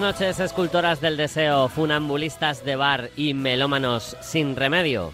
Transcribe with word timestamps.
Noches, 0.00 0.40
escultoras 0.40 1.02
del 1.02 1.18
deseo, 1.18 1.68
funambulistas 1.68 2.64
de 2.64 2.74
bar 2.74 3.10
y 3.16 3.34
melómanos 3.34 4.16
sin 4.22 4.56
remedio. 4.56 5.12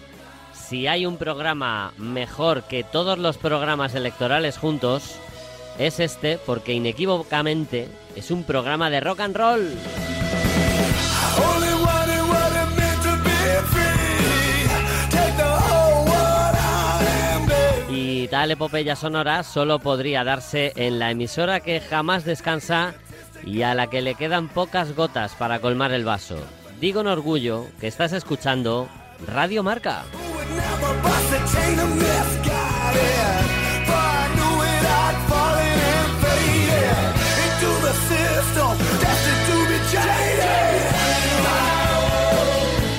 Si 0.53 0.87
hay 0.87 1.05
un 1.05 1.17
programa 1.17 1.91
mejor 1.97 2.63
que 2.63 2.85
todos 2.85 3.17
los 3.17 3.37
programas 3.37 3.95
electorales 3.95 4.57
juntos, 4.57 5.15
es 5.77 5.99
este 5.99 6.37
porque 6.37 6.73
inequívocamente 6.73 7.89
es 8.15 8.31
un 8.31 8.45
programa 8.45 8.89
de 8.89 9.01
rock 9.01 9.19
and 9.19 9.35
roll. 9.35 9.73
Y 17.89 18.27
tal 18.29 18.51
epopeya 18.51 18.95
sonora 18.95 19.43
solo 19.43 19.79
podría 19.79 20.23
darse 20.23 20.71
en 20.77 20.97
la 20.97 21.11
emisora 21.11 21.59
que 21.59 21.81
jamás 21.81 22.23
descansa 22.23 22.95
y 23.45 23.61
a 23.61 23.73
la 23.73 23.87
que 23.87 24.01
le 24.01 24.15
quedan 24.15 24.49
pocas 24.49 24.95
gotas 24.95 25.35
para 25.35 25.59
colmar 25.59 25.91
el 25.91 26.05
vaso. 26.05 26.37
Digo 26.79 27.01
en 27.01 27.07
orgullo 27.07 27.65
que 27.79 27.87
estás 27.87 28.13
escuchando 28.13 28.87
Radio 29.25 29.63
Marca. 29.63 30.03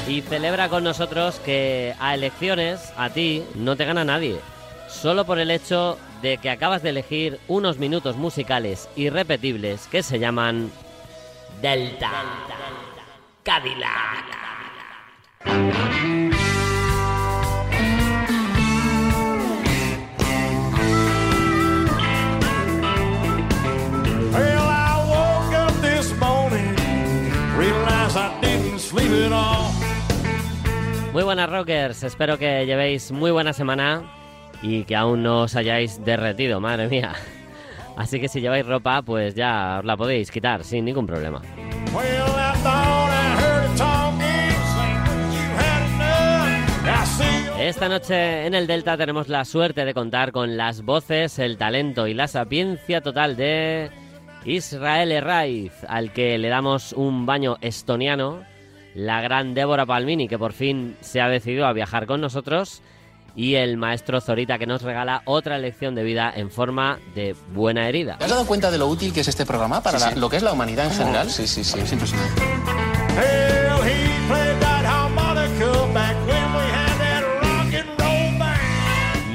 Y 0.09 0.23
celebra 0.23 0.69
con 0.69 0.83
nosotros 0.83 1.39
que 1.45 1.95
a 2.01 2.15
elecciones, 2.15 2.93
a 2.97 3.11
ti, 3.11 3.45
no 3.55 3.77
te 3.77 3.85
gana 3.85 4.05
nadie. 4.05 4.41
Solo 4.89 5.25
por 5.25 5.39
el 5.39 5.51
hecho 5.51 5.99
de 6.23 6.39
que 6.39 6.51
acabas 6.51 6.83
de 6.83 6.89
elegir 6.91 7.39
unos 7.47 7.79
minutos 7.79 8.17
musicales 8.17 8.89
irrepetibles 8.97 9.87
que 9.87 10.03
se 10.03 10.19
llaman 10.19 10.73
Delta 11.63 12.11
Cadillac. 13.45 14.25
Well, 24.33 24.59
I 24.59 25.05
woke 25.07 25.55
up 25.55 25.73
this 25.81 26.13
morning, 26.19 26.75
realized 27.57 28.17
I 28.17 28.33
didn't 28.41 28.81
sleep 28.81 29.11
at 29.27 29.33
all. 29.33 29.71
Muy 31.13 31.23
buenas 31.23 31.49
rockers, 31.49 32.03
espero 32.03 32.39
que 32.39 32.67
llevéis 32.67 33.13
muy 33.13 33.31
buena 33.31 33.53
semana 33.53 34.18
y 34.63 34.85
que 34.85 34.97
aún 34.97 35.23
no 35.23 35.43
os 35.43 35.57
hayáis 35.57 36.05
derretido, 36.05 36.61
madre 36.61 36.89
mía. 36.89 37.13
Así 37.97 38.21
que 38.21 38.29
si 38.29 38.41
lleváis 38.41 38.67
ropa, 38.67 39.03
pues 39.03 39.35
ya 39.35 39.79
os 39.81 39.85
la 39.85 39.97
podéis 39.97 40.31
quitar 40.31 40.65
sin 40.65 40.85
ningún 40.85 41.07
problema. 41.07 41.43
Esta 47.59 47.89
noche 47.89 48.47
en 48.47 48.55
el 48.55 48.67
Delta 48.67 48.97
tenemos 48.97 49.29
la 49.29 49.45
suerte 49.45 49.85
de 49.85 49.93
contar 49.93 50.33
con 50.33 50.57
las 50.57 50.83
voces, 50.83 51.39
el 51.39 51.59
talento 51.59 52.07
y 52.07 52.15
la 52.15 52.29
sapiencia 52.29 53.01
total 53.01 53.37
de 53.37 53.91
Israel 54.45 55.13
Herraiz, 55.13 55.73
al 55.89 56.13
que 56.13 56.39
le 56.39 56.49
damos 56.49 56.93
un 56.93 57.27
baño 57.27 57.59
estoniano, 57.61 58.43
la 58.95 59.21
gran 59.21 59.55
Débora 59.55 59.85
Palmini, 59.85 60.29
que 60.29 60.39
por 60.39 60.53
fin 60.53 60.97
se 61.01 61.21
ha 61.21 61.29
decidido 61.29 61.67
a 61.67 61.73
viajar 61.73 62.07
con 62.07 62.21
nosotros, 62.21 62.81
y 63.39 63.55
el 63.55 63.77
maestro 63.77 64.21
Zorita, 64.21 64.59
que 64.59 64.67
nos 64.67 64.83
regala 64.83 65.23
otra 65.25 65.59
lección 65.59 65.95
de 65.95 66.03
vida 66.03 66.33
en 66.35 66.51
forma 66.51 66.99
de 67.15 67.37
buena 67.55 67.89
herida. 67.89 68.19
¿Te 68.19 68.25
has 68.25 68.31
dado 68.31 68.45
cuenta 68.47 68.69
de 68.73 68.79
lo 68.79 68.89
útil 68.89 69.13
que 69.13 69.21
es 69.21 69.29
este 69.29 69.47
programa 69.47 69.81
para 69.81 70.01
la- 70.01 70.11
lo 70.17 70.29
que 70.29 70.39
es 70.39 70.43
la 70.43 70.53
humanidad 70.53 70.87
en 70.87 70.93
general? 70.93 71.31
Sí, 71.31 71.47
sí, 71.47 71.63
sí. 71.63 71.79
Es 71.79 71.93
impresionante. 71.93 72.43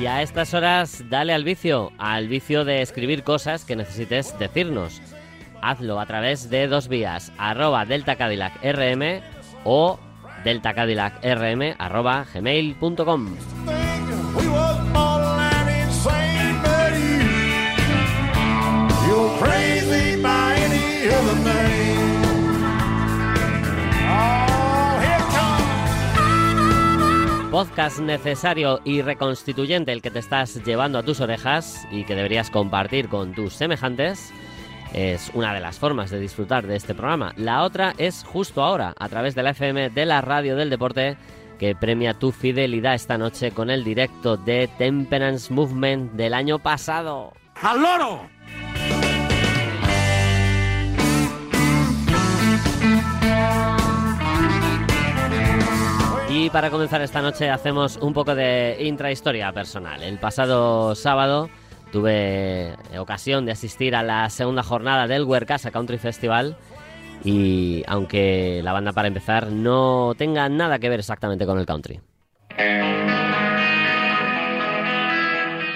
Y 0.02 0.06
a 0.06 0.22
estas 0.22 0.54
horas, 0.54 1.04
dale 1.10 1.34
al 1.34 1.44
vicio, 1.46 1.92
al 1.98 2.28
vicio 2.28 2.66
de 2.66 2.82
escribir 2.82 3.24
cosas 3.24 3.64
que 3.64 3.76
necesites 3.76 4.38
decirnos. 4.38 5.02
Hazlo 5.62 6.00
a 6.00 6.06
través 6.06 6.50
de 6.50 6.68
dos 6.68 6.90
vías, 6.90 7.32
arroba 7.38 7.86
Delta 7.86 8.18
Cadillac 8.18 8.54
RM 8.62 9.22
o 9.64 9.98
Delta 10.44 10.74
Cadillac 10.74 11.24
RM 11.24 11.76
arroba 11.80 12.26
gmail.com. 12.34 13.30
Podcast 27.52 28.00
necesario 28.00 28.82
y 28.84 29.04
reconstituyente 29.04 29.92
el 29.92 30.02
que 30.02 30.10
te 30.10 30.18
estás 30.18 30.64
llevando 30.66 30.98
a 30.98 31.04
tus 31.04 31.22
orejas 31.22 31.88
y 31.92 32.04
que 32.04 32.16
deberías 32.16 32.50
compartir 32.50 33.10
con 33.10 33.34
tus 33.34 33.54
semejantes. 33.54 34.34
Es 34.92 35.30
una 35.36 35.54
de 35.54 35.60
las 35.60 35.78
formas 35.78 36.10
de 36.10 36.20
disfrutar 36.20 36.66
de 36.66 36.76
este 36.76 36.96
programa. 36.96 37.34
La 37.38 37.64
otra 37.64 37.94
es 38.00 38.24
justo 38.24 38.64
ahora, 38.64 38.96
a 38.98 39.08
través 39.08 39.36
de 39.36 39.44
la 39.44 39.52
FM 39.52 39.92
de 39.92 40.06
la 40.06 40.22
Radio 40.22 40.56
del 40.56 40.72
Deporte, 40.72 41.16
que 41.64 41.76
premia 41.76 42.14
tu 42.14 42.34
fidelidad 42.34 42.94
esta 42.94 43.18
noche 43.18 43.52
con 43.52 43.70
el 43.70 43.86
directo 43.86 44.36
de 44.36 44.68
Temperance 44.78 45.54
Movement 45.54 46.12
del 46.12 46.34
año 46.34 46.60
pasado. 46.60 47.32
¡Al 47.62 47.82
loro! 47.82 48.28
Y 56.28 56.50
para 56.50 56.70
comenzar 56.70 57.02
esta 57.02 57.22
noche 57.22 57.50
hacemos 57.50 57.96
un 57.96 58.12
poco 58.12 58.36
de 58.36 58.76
intrahistoria 58.82 59.50
personal. 59.54 60.04
El 60.04 60.20
pasado 60.20 60.96
sábado 60.96 61.50
tuve 61.94 62.76
ocasión 63.00 63.46
de 63.46 63.54
asistir 63.54 63.96
a 63.96 64.04
la 64.04 64.30
segunda 64.30 64.64
jornada 64.64 65.08
del 65.08 65.24
Huercasa 65.24 65.72
Country 65.72 65.98
Festival 65.98 66.58
y 67.24 67.84
aunque 67.88 68.62
la 68.64 68.74
banda 68.74 68.92
para 68.92 69.08
empezar 69.08 69.52
no 69.52 70.14
tenga 70.18 70.50
nada 70.50 70.80
que 70.80 70.90
ver 70.90 71.00
exactamente 71.00 71.46
con 71.46 71.60
el 71.60 71.66
country. 71.66 72.02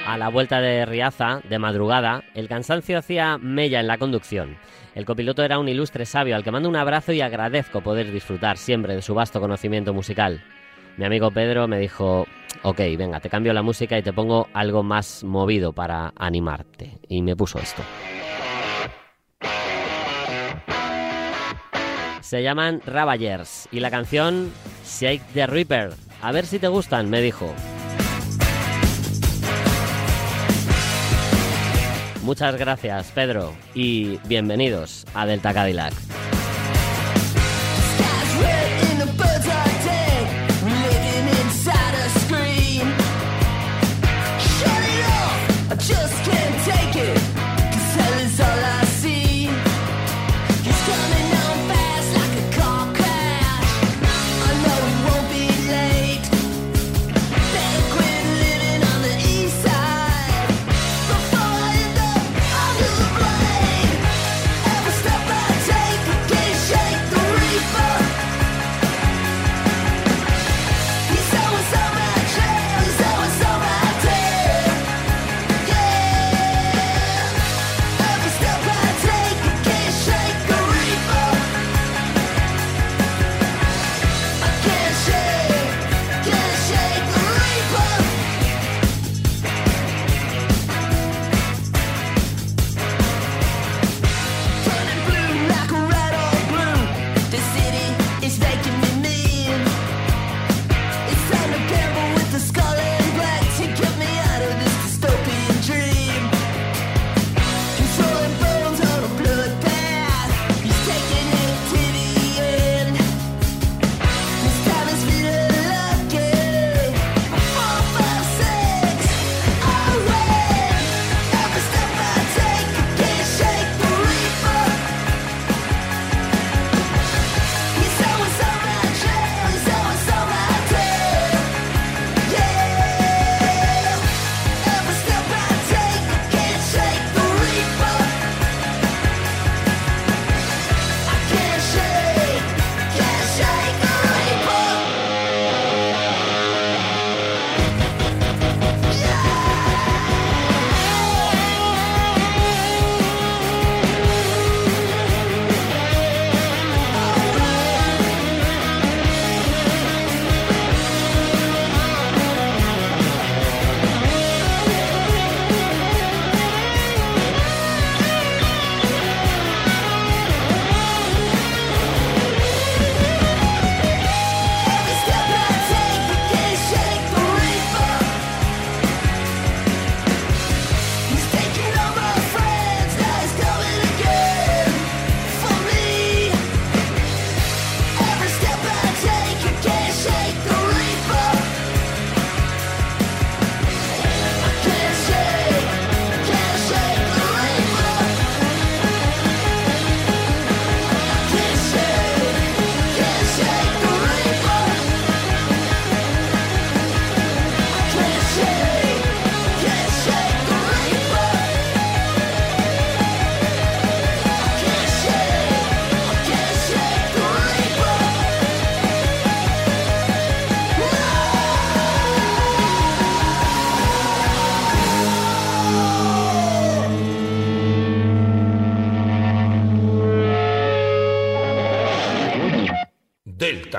A 0.07 0.17
la 0.17 0.29
vuelta 0.29 0.61
de 0.61 0.85
Riaza, 0.85 1.41
de 1.47 1.59
madrugada, 1.59 2.23
el 2.33 2.47
cansancio 2.47 2.97
hacía 2.97 3.37
mella 3.37 3.79
en 3.79 3.87
la 3.87 3.97
conducción. 3.97 4.57
El 4.95 5.05
copiloto 5.05 5.43
era 5.43 5.59
un 5.59 5.69
ilustre 5.69 6.05
sabio 6.05 6.35
al 6.35 6.43
que 6.43 6.51
mando 6.51 6.69
un 6.69 6.75
abrazo 6.75 7.11
y 7.11 7.21
agradezco 7.21 7.81
poder 7.81 8.11
disfrutar 8.11 8.57
siempre 8.57 8.95
de 8.95 9.01
su 9.01 9.13
vasto 9.13 9.39
conocimiento 9.39 9.93
musical. 9.93 10.41
Mi 10.97 11.05
amigo 11.05 11.29
Pedro 11.29 11.67
me 11.67 11.77
dijo, 11.77 12.25
ok, 12.63 12.79
venga, 12.97 13.19
te 13.19 13.29
cambio 13.29 13.53
la 13.53 13.61
música 13.61 13.97
y 13.97 14.01
te 14.01 14.13
pongo 14.13 14.47
algo 14.53 14.81
más 14.81 15.23
movido 15.23 15.71
para 15.73 16.13
animarte. 16.15 16.97
Y 17.07 17.21
me 17.21 17.35
puso 17.35 17.59
esto. 17.59 17.83
Se 22.27 22.43
llaman 22.43 22.81
Ravagers 22.85 23.69
y 23.71 23.79
la 23.79 23.89
canción 23.89 24.51
Shake 24.85 25.23
the 25.33 25.47
Reaper. 25.47 25.93
A 26.21 26.33
ver 26.33 26.45
si 26.45 26.59
te 26.59 26.67
gustan, 26.67 27.09
me 27.09 27.21
dijo. 27.21 27.53
Muchas 32.23 32.57
gracias, 32.57 33.11
Pedro, 33.11 33.53
y 33.73 34.17
bienvenidos 34.27 35.05
a 35.13 35.25
Delta 35.25 35.53
Cadillac. 35.53 35.93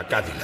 Cadillac. 0.09 0.39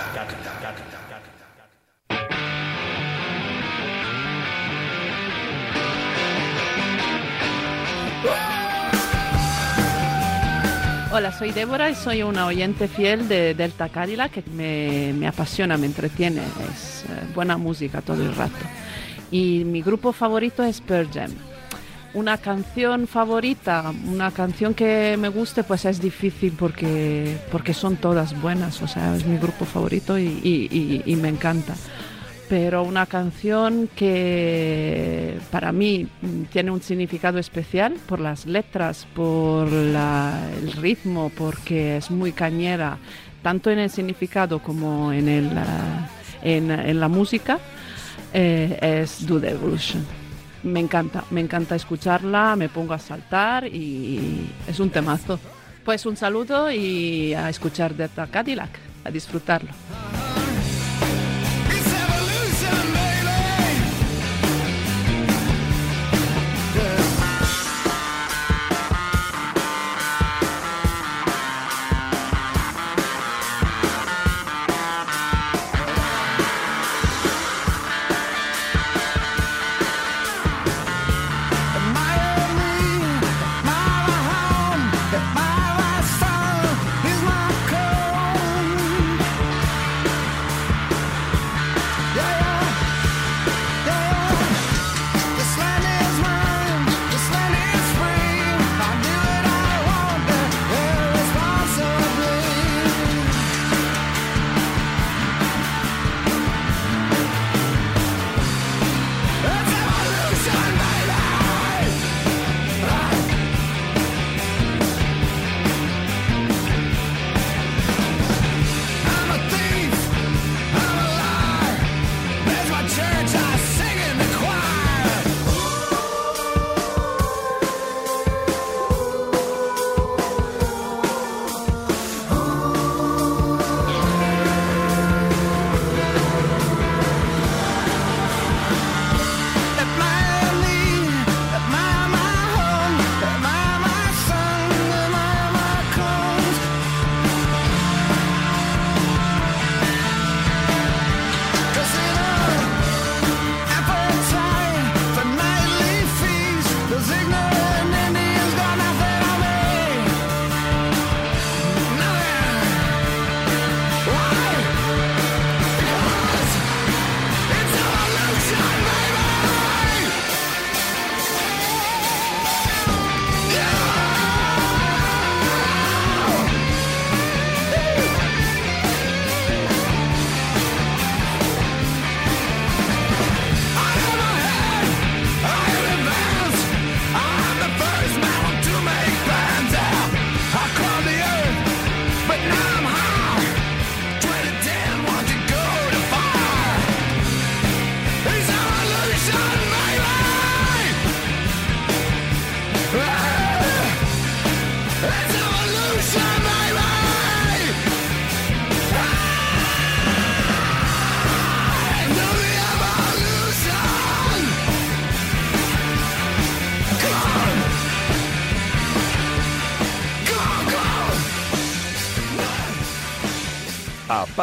Hola, 11.13 11.33
soy 11.33 11.53
Débora 11.53 11.89
y 11.89 11.95
soy 11.95 12.23
una 12.23 12.47
oyente 12.47 12.89
fiel 12.89 13.27
de 13.29 13.55
Delta 13.55 13.89
Cadillac 13.89 14.33
que 14.33 14.43
me, 14.51 15.15
me 15.15 15.29
apasiona, 15.29 15.79
me 15.79 15.87
entretiene. 15.87 16.43
Es 16.71 17.05
eh, 17.05 17.07
buena 17.35 17.57
música 17.57 18.03
todo 18.03 18.23
el 18.23 18.35
rato. 18.35 18.59
Y 19.31 19.65
mi 19.65 19.81
grupo 19.81 20.13
favorito 20.13 20.63
es 20.63 20.83
Pearl 20.83 21.09
Jam 21.11 21.31
una 22.15 22.39
canción 22.39 23.07
favorita, 23.07 23.93
una 24.07 24.31
canción 24.31 24.73
que 24.73 25.17
me 25.19 25.29
guste, 25.29 25.65
pues 25.65 25.85
es 25.85 26.01
difícil 26.01 26.55
porque, 26.59 27.37
porque 27.51 27.75
son 27.75 27.97
todas 27.97 28.41
buenas, 28.41 28.81
o 28.83 28.89
sea, 28.89 29.17
es 29.17 29.27
mi 29.27 29.37
grupo 29.37 29.65
favorito 29.65 30.19
y, 30.19 31.03
y, 31.05 31.17
me 31.17 31.29
encanta. 31.29 31.75
Pero 32.49 32.83
una 32.83 33.07
canción 33.07 33.89
que 33.97 35.39
para 35.51 35.73
mí 35.73 36.07
mm, 36.21 36.43
tiene 36.53 36.71
un 36.71 36.83
significado 36.83 37.39
especial 37.39 37.95
por 38.07 38.21
las 38.21 38.47
letras, 38.47 39.07
por 39.15 39.73
la, 39.73 40.39
el 40.63 40.73
ritmo, 40.73 41.33
porque 41.37 41.97
es 41.97 42.11
muy 42.11 42.33
cañera, 42.33 42.99
tanto 43.43 43.71
en 43.71 43.81
el 43.81 43.91
significado 43.91 44.61
como 44.61 45.13
en, 45.13 45.29
el, 45.29 45.51
ah, 45.57 46.09
en, 46.43 47.01
la 47.01 47.09
música, 47.09 47.59
eh, 48.33 49.03
es 49.03 49.27
Do 49.27 49.41
the 49.41 49.51
Evolution 49.51 50.24
me 50.65 50.81
encanta, 50.81 51.25
me 51.31 51.41
encanta 51.41 51.77
escucharla, 51.77 52.57
me 52.57 52.69
pongo 52.69 52.95
a 52.95 52.99
saltar 52.99 53.67
y 53.67 54.51
es 54.67 54.81
un 54.81 54.91
temazo. 54.91 55.39
Pues 55.85 56.07
un 56.07 56.17
saludo 56.17 56.73
y 56.73 57.35
a 57.35 57.51
escuchar 57.51 57.95
de 57.95 58.09
Cadillac, 58.31 58.71
a 59.05 59.11
disfrutarlo. 59.11 59.71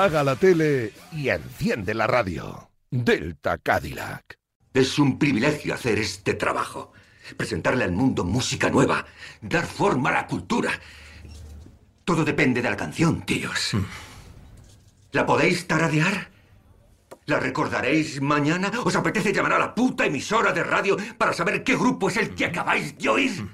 Apaga 0.01 0.23
la 0.23 0.35
tele 0.35 0.93
y 1.11 1.29
enciende 1.29 1.93
la 1.93 2.07
radio. 2.07 2.71
Delta 2.89 3.59
Cadillac. 3.59 4.33
Es 4.73 4.97
un 4.97 5.19
privilegio 5.19 5.75
hacer 5.75 5.99
este 5.99 6.33
trabajo. 6.33 6.91
Presentarle 7.37 7.83
al 7.83 7.91
mundo 7.91 8.23
música 8.23 8.71
nueva. 8.71 9.05
Dar 9.41 9.67
forma 9.67 10.09
a 10.09 10.13
la 10.13 10.25
cultura. 10.25 10.71
Todo 12.03 12.25
depende 12.25 12.63
de 12.63 12.71
la 12.71 12.77
canción, 12.77 13.21
tíos. 13.27 13.73
¿La 15.11 15.27
podéis 15.27 15.67
taradear? 15.67 16.31
¿La 17.27 17.39
recordaréis 17.39 18.19
mañana? 18.23 18.71
¿Os 18.83 18.95
apetece 18.95 19.31
llamar 19.31 19.53
a 19.53 19.59
la 19.59 19.75
puta 19.75 20.07
emisora 20.07 20.51
de 20.51 20.63
radio 20.63 20.97
para 21.19 21.33
saber 21.33 21.63
qué 21.63 21.75
grupo 21.75 22.09
es 22.09 22.17
el 22.17 22.33
que 22.33 22.45
acabáis 22.45 22.97
de 22.97 23.07
oír? 23.07 23.47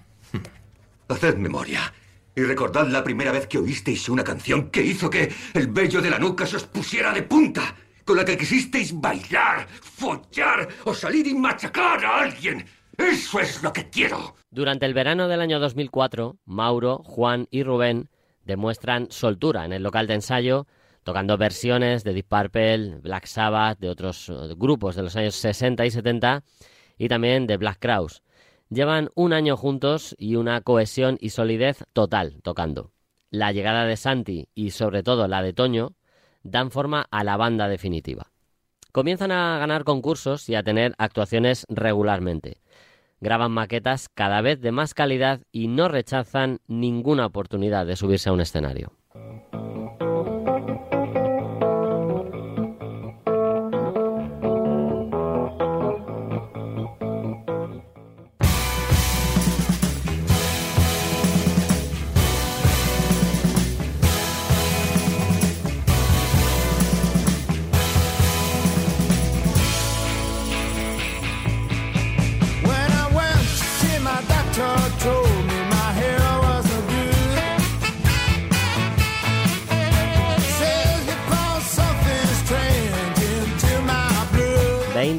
Haced 1.10 1.36
memoria. 1.36 1.94
Y 2.38 2.44
recordad 2.44 2.88
la 2.88 3.03
primera 3.03 3.32
vez 3.32 3.48
que 3.48 3.58
oísteis 3.58 4.08
una 4.10 4.24
canción 4.24 4.70
que 4.70 4.84
hizo 4.84 5.10
que 5.10 5.34
el 5.56 5.70
vello 5.70 6.03
de 6.03 6.12
la 6.12 6.20
nuca 6.20 6.46
se 6.46 6.58
os 6.58 6.65
pusiera 6.65 7.12
de 7.12 7.24
punta. 7.24 7.75
Con 8.06 8.15
la 8.15 8.24
que 8.24 8.38
quisisteis 8.38 8.94
bailar, 8.94 9.67
follar 9.82 10.67
o 10.86 10.94
salir 10.94 11.25
y 11.25 11.34
machacar 11.34 12.06
a 12.06 12.20
alguien. 12.20 12.63
Eso 12.96 13.39
es 13.39 13.63
lo 13.63 13.74
que 13.74 13.89
quiero. 13.89 14.36
Durante 14.51 14.86
el 14.86 14.94
verano 14.94 15.27
del 15.27 15.41
año 15.41 15.60
2004, 15.60 16.38
Mauro, 16.46 17.00
Juan 17.00 17.48
y 17.50 17.63
Rubén 17.63 18.08
demuestran 18.46 19.08
soltura 19.10 19.65
en 19.65 19.74
el 19.74 19.82
local 19.82 20.06
de 20.06 20.13
ensayo, 20.13 20.67
tocando 21.01 21.39
versiones 21.39 22.03
de 22.03 22.13
Deep 22.13 22.27
Purple, 22.27 23.00
Black 23.01 23.25
Sabbath, 23.25 23.79
de 23.79 23.89
otros 23.89 24.29
eh, 24.29 24.53
grupos 24.56 24.96
de 24.96 25.01
los 25.01 25.15
años 25.15 25.34
60 25.34 25.88
y 25.88 25.89
70 25.89 26.44
y 27.00 27.08
también 27.08 27.48
de 27.48 27.58
Black 27.58 27.79
Crowes. 27.79 28.22
Llevan 28.69 29.09
un 29.15 29.31
año 29.31 29.55
juntos 29.55 30.13
y 30.17 30.36
una 30.36 30.59
cohesión 30.62 31.17
y 31.21 31.29
solidez 31.29 31.86
total 31.93 32.41
tocando. 32.43 32.91
La 33.29 33.51
llegada 33.51 33.86
de 33.86 33.95
Santi 33.95 34.50
y 34.55 34.71
sobre 34.71 35.03
todo 35.03 35.27
la 35.27 35.41
de 35.41 35.53
Toño 35.53 35.93
dan 36.43 36.71
forma 36.71 37.07
a 37.09 37.24
la 37.24 37.38
banda 37.38 37.69
definitiva. 37.69 38.31
Comienzan 38.91 39.31
a 39.31 39.57
ganar 39.59 39.83
concursos 39.83 40.50
y 40.50 40.55
a 40.55 40.63
tener 40.63 40.95
actuaciones 40.97 41.65
regularmente. 41.69 42.62
Graban 43.21 43.51
maquetas 43.51 44.09
cada 44.09 44.41
vez 44.41 44.59
de 44.62 44.71
más 44.71 44.93
calidad 44.93 45.41
y 45.51 45.67
no 45.67 45.88
rechazan 45.88 46.59
ninguna 46.67 47.25
oportunidad 47.25 47.86
de 47.86 47.95
subirse 47.95 48.29
a 48.29 48.33
un 48.33 48.41
escenario. 48.41 48.91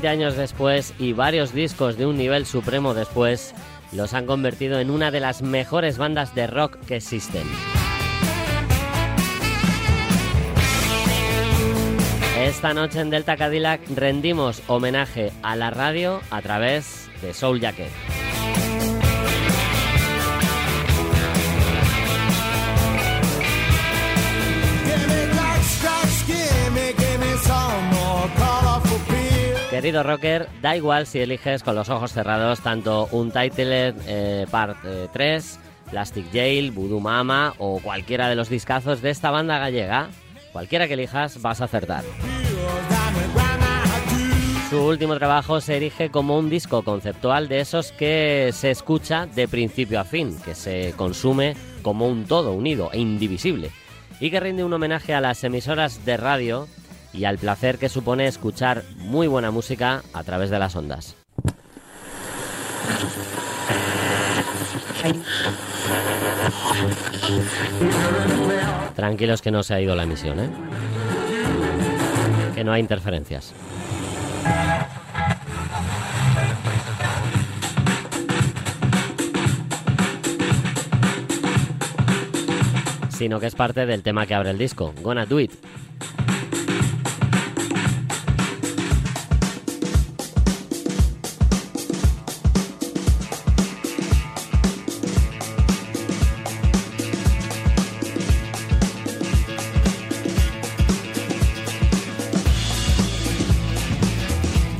20 0.09 0.25
años 0.25 0.37
después 0.37 0.95
y 0.99 1.13
varios 1.13 1.53
discos 1.53 1.99
de 1.99 2.07
un 2.07 2.17
nivel 2.17 2.47
supremo 2.47 2.95
después, 2.95 3.55
los 3.93 4.15
han 4.15 4.25
convertido 4.25 4.81
en 4.81 4.91
una 4.91 5.11
de 5.11 5.21
las 5.21 5.43
mejores 5.43 5.99
bandas 5.99 6.35
de 6.35 6.47
rock 6.47 6.79
que 6.87 6.97
existen. 6.97 7.43
Esta 12.39 12.73
noche 12.73 13.01
en 13.01 13.11
Delta 13.11 13.37
Cadillac 13.37 13.83
rendimos 13.95 14.63
homenaje 14.67 15.31
a 15.43 15.57
la 15.57 15.69
radio 15.69 16.23
a 16.31 16.41
través 16.41 17.11
de 17.21 17.35
Soul 17.35 17.61
Jacket. 17.61 18.28
Querido 29.71 30.03
rocker, 30.03 30.49
da 30.63 30.77
igual 30.77 31.07
si 31.07 31.21
eliges 31.21 31.63
con 31.63 31.75
los 31.75 31.91
ojos 31.91 32.15
cerrados 32.15 32.61
tanto 32.61 33.07
un 33.13 33.31
Titled 33.31 33.95
eh, 34.07 34.47
Part 34.51 34.79
eh, 34.85 35.09
3, 35.13 35.59
Plastic 35.91 36.25
Jail, 36.33 36.71
Voodoo 36.71 37.01
Mama 37.01 37.53
o 37.59 37.79
cualquiera 37.81 38.31
de 38.31 38.35
los 38.35 38.49
discazos 38.49 39.03
de 39.03 39.11
esta 39.11 39.31
banda 39.31 39.59
gallega. 39.59 40.09
Cualquiera 40.53 40.89
que 40.89 40.95
elijas 40.95 41.43
vas 41.43 41.61
a 41.61 41.65
acertar. 41.65 42.03
Su 44.71 44.83
último 44.83 45.17
trabajo 45.19 45.61
se 45.61 45.77
erige 45.77 46.11
como 46.11 46.39
un 46.39 46.49
disco 46.49 46.83
conceptual 46.83 47.49
de 47.49 47.61
esos 47.61 47.93
que 47.93 48.51
se 48.55 48.71
escucha 48.71 49.27
de 49.27 49.49
principio 49.49 50.01
a 50.01 50.05
fin, 50.05 50.35
que 50.45 50.55
se 50.55 50.95
consume 50.97 51.57
como 51.83 52.09
un 52.09 52.25
todo 52.25 52.53
unido 52.53 52.89
e 52.93 53.01
indivisible, 53.01 53.71
y 54.19 54.31
que 54.31 54.41
rinde 54.41 54.65
un 54.65 54.73
homenaje 54.73 55.15
a 55.15 55.21
las 55.21 55.45
emisoras 55.45 56.05
de 56.07 56.17
radio 56.17 56.69
y 57.19 57.25
al 57.25 57.37
placer 57.37 57.79
que 57.79 57.89
supone 57.89 58.29
escuchar 58.29 58.85
muy 58.97 59.27
buena 59.27 59.51
música 59.51 60.03
a 60.13 60.23
través 60.23 60.51
de 60.51 60.59
las 60.61 60.77
ondas. 60.77 61.17
Tranquilos 68.95 69.43
que 69.43 69.51
no 69.51 69.65
se 69.65 69.75
ha 69.75 69.81
ido 69.81 69.97
la 69.97 70.05
emisión, 70.05 70.39
¿eh? 70.39 70.49
Que 72.55 72.63
no 72.63 72.73
hay 72.73 72.81
interferencias. 72.81 73.53
Sino 83.09 83.41
que 83.41 83.47
es 83.47 83.57
parte 83.57 83.87
del 83.87 84.05
tema 84.05 84.27
que 84.27 84.35
abre 84.35 84.51
el 84.51 84.59
disco, 84.59 84.95
Gonna 85.03 85.27
Do 85.27 85.41
It. 85.41 85.51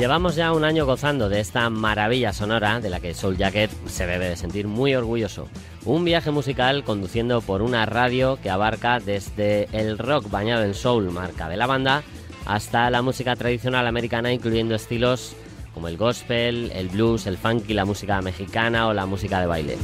Llevamos 0.09 0.37
ya 0.37 0.55
un 0.55 0.65
año 0.65 0.87
gozando 0.87 1.29
de 1.29 1.39
esta 1.39 1.69
maravilla 1.69 2.33
sonora 2.33 2.81
de 2.81 2.89
la 2.89 2.99
que 2.99 3.13
Soul 3.13 3.37
Jacket 3.37 3.71
se 3.89 4.07
debe 4.07 4.31
de 4.31 4.37
sentir 4.37 4.67
muy 4.67 4.95
orgulloso. 4.95 5.49
Un 5.85 6.03
viaje 6.03 6.31
musical 6.31 6.83
conduciendo 6.83 7.43
por 7.43 7.61
una 7.61 7.85
radio 7.85 8.39
que 8.43 8.49
abarca 8.49 9.01
desde 9.01 9.69
el 9.73 9.99
rock 9.99 10.31
bañado 10.31 10.65
en 10.65 10.73
soul, 10.73 11.11
marca 11.11 11.51
de 11.51 11.59
la 11.59 11.67
banda, 11.67 12.05
hasta 12.47 12.89
la 12.89 13.03
música 13.03 13.37
tradicional 13.37 13.87
americana, 13.87 14.33
incluyendo 14.33 14.75
estilos 14.75 15.37
como 15.75 15.89
el 15.89 15.99
gospel, 15.99 16.73
el 16.75 16.89
blues, 16.89 17.27
el 17.27 17.37
funk 17.37 17.65
y 17.69 17.75
la 17.75 17.85
música 17.85 18.23
mexicana 18.23 18.87
o 18.87 18.95
la 18.95 19.05
música 19.05 19.41
de 19.41 19.47
baile. 19.47 19.77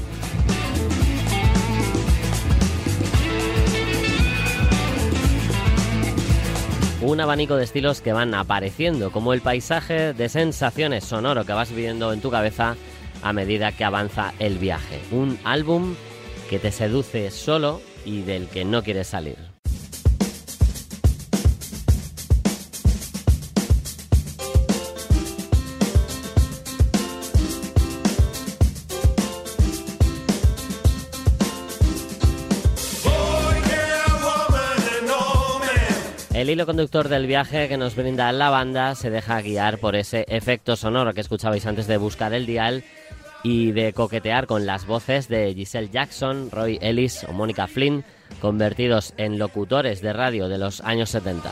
Un 7.06 7.20
abanico 7.20 7.56
de 7.56 7.64
estilos 7.64 8.00
que 8.00 8.14
van 8.14 8.34
apareciendo, 8.34 9.12
como 9.12 9.34
el 9.34 9.42
paisaje 9.42 10.14
de 10.14 10.30
sensaciones 10.30 11.04
sonoro 11.04 11.44
que 11.44 11.52
vas 11.52 11.68
viviendo 11.68 12.14
en 12.14 12.22
tu 12.22 12.30
cabeza 12.30 12.76
a 13.22 13.32
medida 13.34 13.72
que 13.72 13.84
avanza 13.84 14.32
el 14.38 14.56
viaje. 14.56 15.02
Un 15.10 15.38
álbum 15.44 15.96
que 16.48 16.58
te 16.58 16.72
seduce 16.72 17.30
solo 17.30 17.82
y 18.06 18.22
del 18.22 18.48
que 18.48 18.64
no 18.64 18.82
quieres 18.82 19.08
salir. 19.08 19.53
El 36.44 36.50
hilo 36.50 36.66
conductor 36.66 37.08
del 37.08 37.26
viaje 37.26 37.68
que 37.68 37.78
nos 37.78 37.96
brinda 37.96 38.30
la 38.30 38.50
banda 38.50 38.94
se 38.94 39.08
deja 39.08 39.40
guiar 39.40 39.78
por 39.78 39.96
ese 39.96 40.26
efecto 40.28 40.76
sonoro 40.76 41.14
que 41.14 41.22
escuchabais 41.22 41.64
antes 41.64 41.86
de 41.86 41.96
buscar 41.96 42.34
el 42.34 42.44
dial 42.44 42.84
y 43.42 43.72
de 43.72 43.94
coquetear 43.94 44.46
con 44.46 44.66
las 44.66 44.84
voces 44.84 45.28
de 45.28 45.54
Giselle 45.54 45.88
Jackson, 45.90 46.50
Roy 46.50 46.78
Ellis 46.82 47.24
o 47.24 47.32
Mónica 47.32 47.66
Flynn, 47.66 48.04
convertidos 48.42 49.14
en 49.16 49.38
locutores 49.38 50.02
de 50.02 50.12
radio 50.12 50.50
de 50.50 50.58
los 50.58 50.82
años 50.82 51.08
70. 51.08 51.50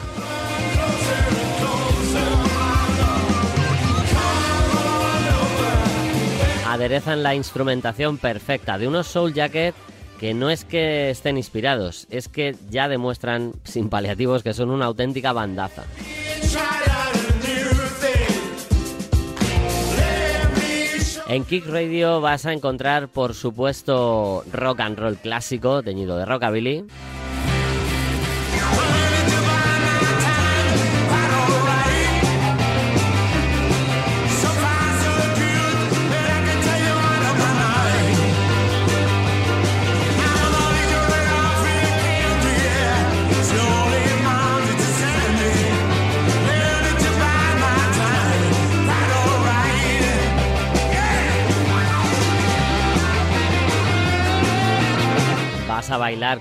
Aderezan 6.68 7.22
la 7.22 7.34
instrumentación 7.34 8.18
perfecta 8.18 8.76
de 8.76 8.88
unos 8.88 9.06
Soul 9.06 9.32
Jacket 9.32 9.75
que 10.23 10.35
no 10.35 10.50
es 10.50 10.65
que 10.65 11.11
estén 11.11 11.37
inspirados, 11.37 12.06
es 12.08 12.28
que 12.28 12.54
ya 12.71 12.87
demuestran 12.87 13.54
sin 13.65 13.89
paliativos 13.89 14.45
que 14.45 14.54
son 14.54 14.71
una 14.71 14.85
auténtica 14.85 15.32
bandaza. 15.32 15.82
En 21.26 21.45
Kick 21.45 21.67
Radio 21.67 22.21
vas 22.21 22.47
a 22.47 22.52
encontrar, 22.52 23.08
por 23.08 23.35
supuesto, 23.35 24.45
rock 24.52 24.78
and 24.78 24.97
roll 24.97 25.17
clásico, 25.17 25.82
teñido 25.82 26.17
de 26.17 26.25
rockabilly. 26.25 26.85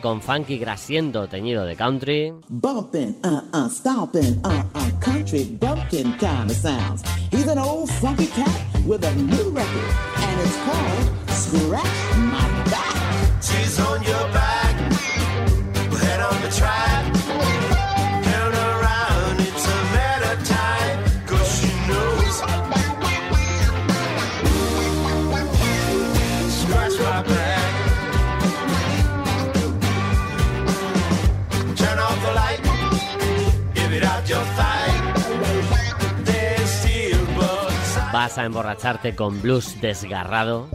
Con 0.02 0.22
funky 0.22 0.58
grasiento 0.58 1.28
teñido 1.28 1.66
de 1.66 1.76
country. 1.76 2.34
Bumpin', 2.50 3.16
uh 3.24 3.42
uh, 3.54 3.70
stompin', 3.70 4.40
uh 4.44 4.64
uh, 4.76 4.92
country 5.00 5.46
bumpkin 5.60 6.14
kind 6.18 6.52
of 6.52 6.58
sounds. 6.58 7.04
He's 7.32 7.48
an 7.48 7.58
old 7.58 7.90
funky 7.90 8.28
cat 8.28 8.62
with 8.86 9.04
a 9.06 9.14
new 9.16 9.50
record, 9.50 9.92
and 10.18 10.42
it's 10.42 10.58
called 10.66 11.30
Scratch 11.30 12.18
My 12.18 12.51
Vas 38.22 38.38
a 38.38 38.46
emborracharte 38.46 39.16
con 39.16 39.42
blues 39.42 39.82
desgarrado. 39.82 40.70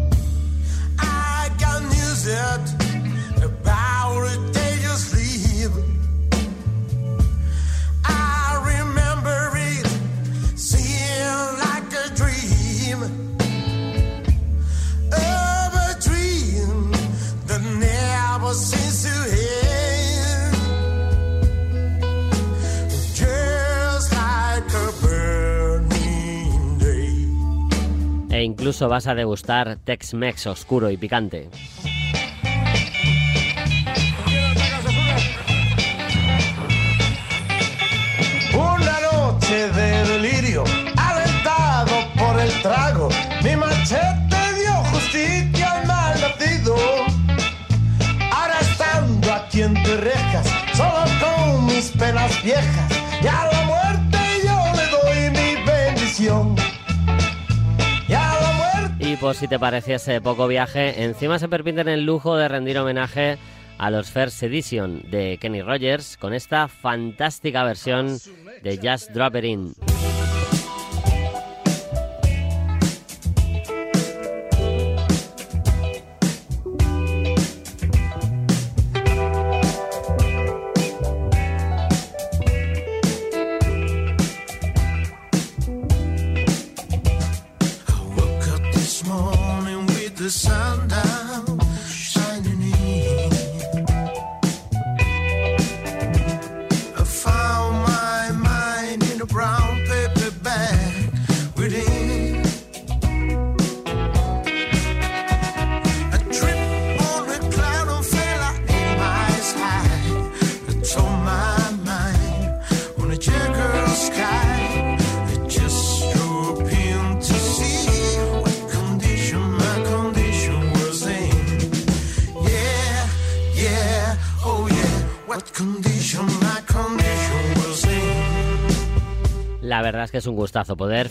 Incluso 28.47 28.89
vas 28.89 29.07
a 29.07 29.15
degustar 29.15 29.77
Tex-Mex 29.85 30.47
oscuro 30.47 30.91
y 30.91 30.97
picante. 30.97 31.51
Una 38.55 38.99
noche 39.13 39.71
de 39.71 40.05
delirio, 40.05 40.65
alentado 40.97 41.95
por 42.17 42.41
el 42.41 42.51
trago, 42.63 43.09
mi 43.43 43.57
machete 43.57 44.41
dio 44.59 44.73
justicia 44.93 45.73
al 45.73 45.87
mal 45.87 46.21
nacido. 46.21 46.77
Ahora 48.33 48.59
estando 48.61 49.35
aquí 49.35 49.63
rejas, 49.63 50.47
solo 50.75 51.05
con 51.21 51.67
mis 51.67 51.91
penas 51.91 52.43
viejas, 52.43 52.96
Y 59.07 59.15
por 59.15 59.37
si 59.37 59.47
te 59.47 59.57
pareciese 59.57 60.21
poco 60.21 60.49
viaje, 60.49 61.05
encima 61.05 61.39
se 61.39 61.49
permiten 61.49 61.87
el 61.87 62.05
lujo 62.05 62.37
de 62.37 62.49
rendir 62.49 62.77
homenaje 62.77 63.39
a 63.79 63.89
los 63.89 64.11
First 64.11 64.43
Edition 64.43 65.01
de 65.09 65.39
Kenny 65.41 65.63
Rogers 65.63 66.17
con 66.17 66.35
esta 66.35 66.67
fantástica 66.67 67.63
versión 67.63 68.19
de 68.65 68.81
Just 68.83 69.11
Drop 69.13 69.37
It 69.37 69.45
In. 69.45 69.96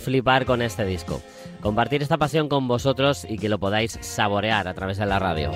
Flipar 0.05 0.45
con 0.45 0.61
este 0.61 0.85
disco, 0.85 1.21
compartir 1.61 2.01
esta 2.03 2.17
pasión 2.17 2.47
con 2.47 2.67
vosotros 2.67 3.25
y 3.27 3.37
que 3.37 3.49
lo 3.49 3.59
podáis 3.59 3.97
saborear 4.01 4.67
a 4.67 4.73
través 4.75 4.97
de 4.97 5.05
la 5.07 5.19
radio. 5.19 5.51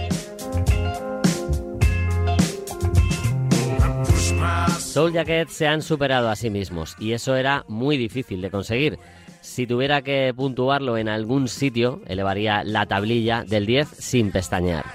Soul 4.79 5.13
Jacket 5.13 5.49
se 5.49 5.67
han 5.67 5.83
superado 5.83 6.29
a 6.29 6.35
sí 6.35 6.49
mismos 6.49 6.95
y 6.99 7.13
eso 7.13 7.35
era 7.35 7.63
muy 7.67 7.95
difícil 7.95 8.41
de 8.41 8.49
conseguir. 8.49 8.97
Si 9.41 9.67
tuviera 9.67 10.01
que 10.01 10.33
puntuarlo 10.35 10.97
en 10.97 11.07
algún 11.07 11.47
sitio, 11.47 12.01
elevaría 12.07 12.63
la 12.63 12.87
tablilla 12.87 13.43
del 13.43 13.67
10 13.67 13.87
sin 13.87 14.31
pestañear. 14.31 14.85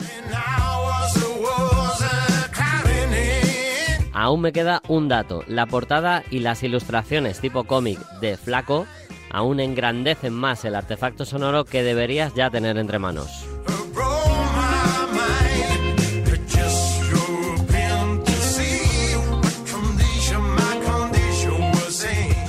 Aún 4.13 4.41
me 4.41 4.53
queda 4.53 4.81
un 4.89 5.09
dato, 5.09 5.43
la 5.47 5.67
portada 5.67 6.23
y 6.31 6.39
las 6.39 6.63
ilustraciones 6.63 7.41
tipo 7.41 7.65
cómic 7.65 7.99
de 8.21 8.37
Flaco 8.37 8.87
aún 9.35 9.59
engrandecen 9.59 10.33
más 10.33 10.65
el 10.65 10.77
artefacto 10.77 11.25
sonoro 11.25 11.65
que 11.65 11.83
deberías 11.83 12.35
ya 12.35 12.51
tener 12.51 12.79
entre 12.79 13.01
manos. 13.01 13.29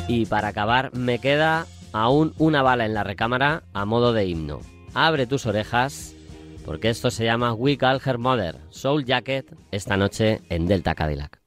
Y 0.07 0.27
para 0.27 0.49
acabar, 0.49 0.93
me 0.93 1.17
queda 1.17 1.65
aún 1.91 2.35
una 2.37 2.61
bala 2.61 2.85
en 2.85 2.93
la 2.93 3.03
recámara 3.03 3.63
a 3.73 3.85
modo 3.85 4.13
de 4.13 4.25
himno. 4.27 4.61
Abre 4.93 5.25
tus 5.25 5.47
orejas, 5.47 6.13
porque 6.65 6.91
esto 6.91 7.09
se 7.09 7.25
llama 7.25 7.53
We 7.53 7.77
Call 7.77 7.99
Her 8.05 8.19
Mother, 8.19 8.57
Soul 8.69 9.05
Jacket, 9.05 9.51
esta 9.71 9.97
noche 9.97 10.41
en 10.49 10.67
Delta 10.67 10.93
Cadillac. 10.93 11.41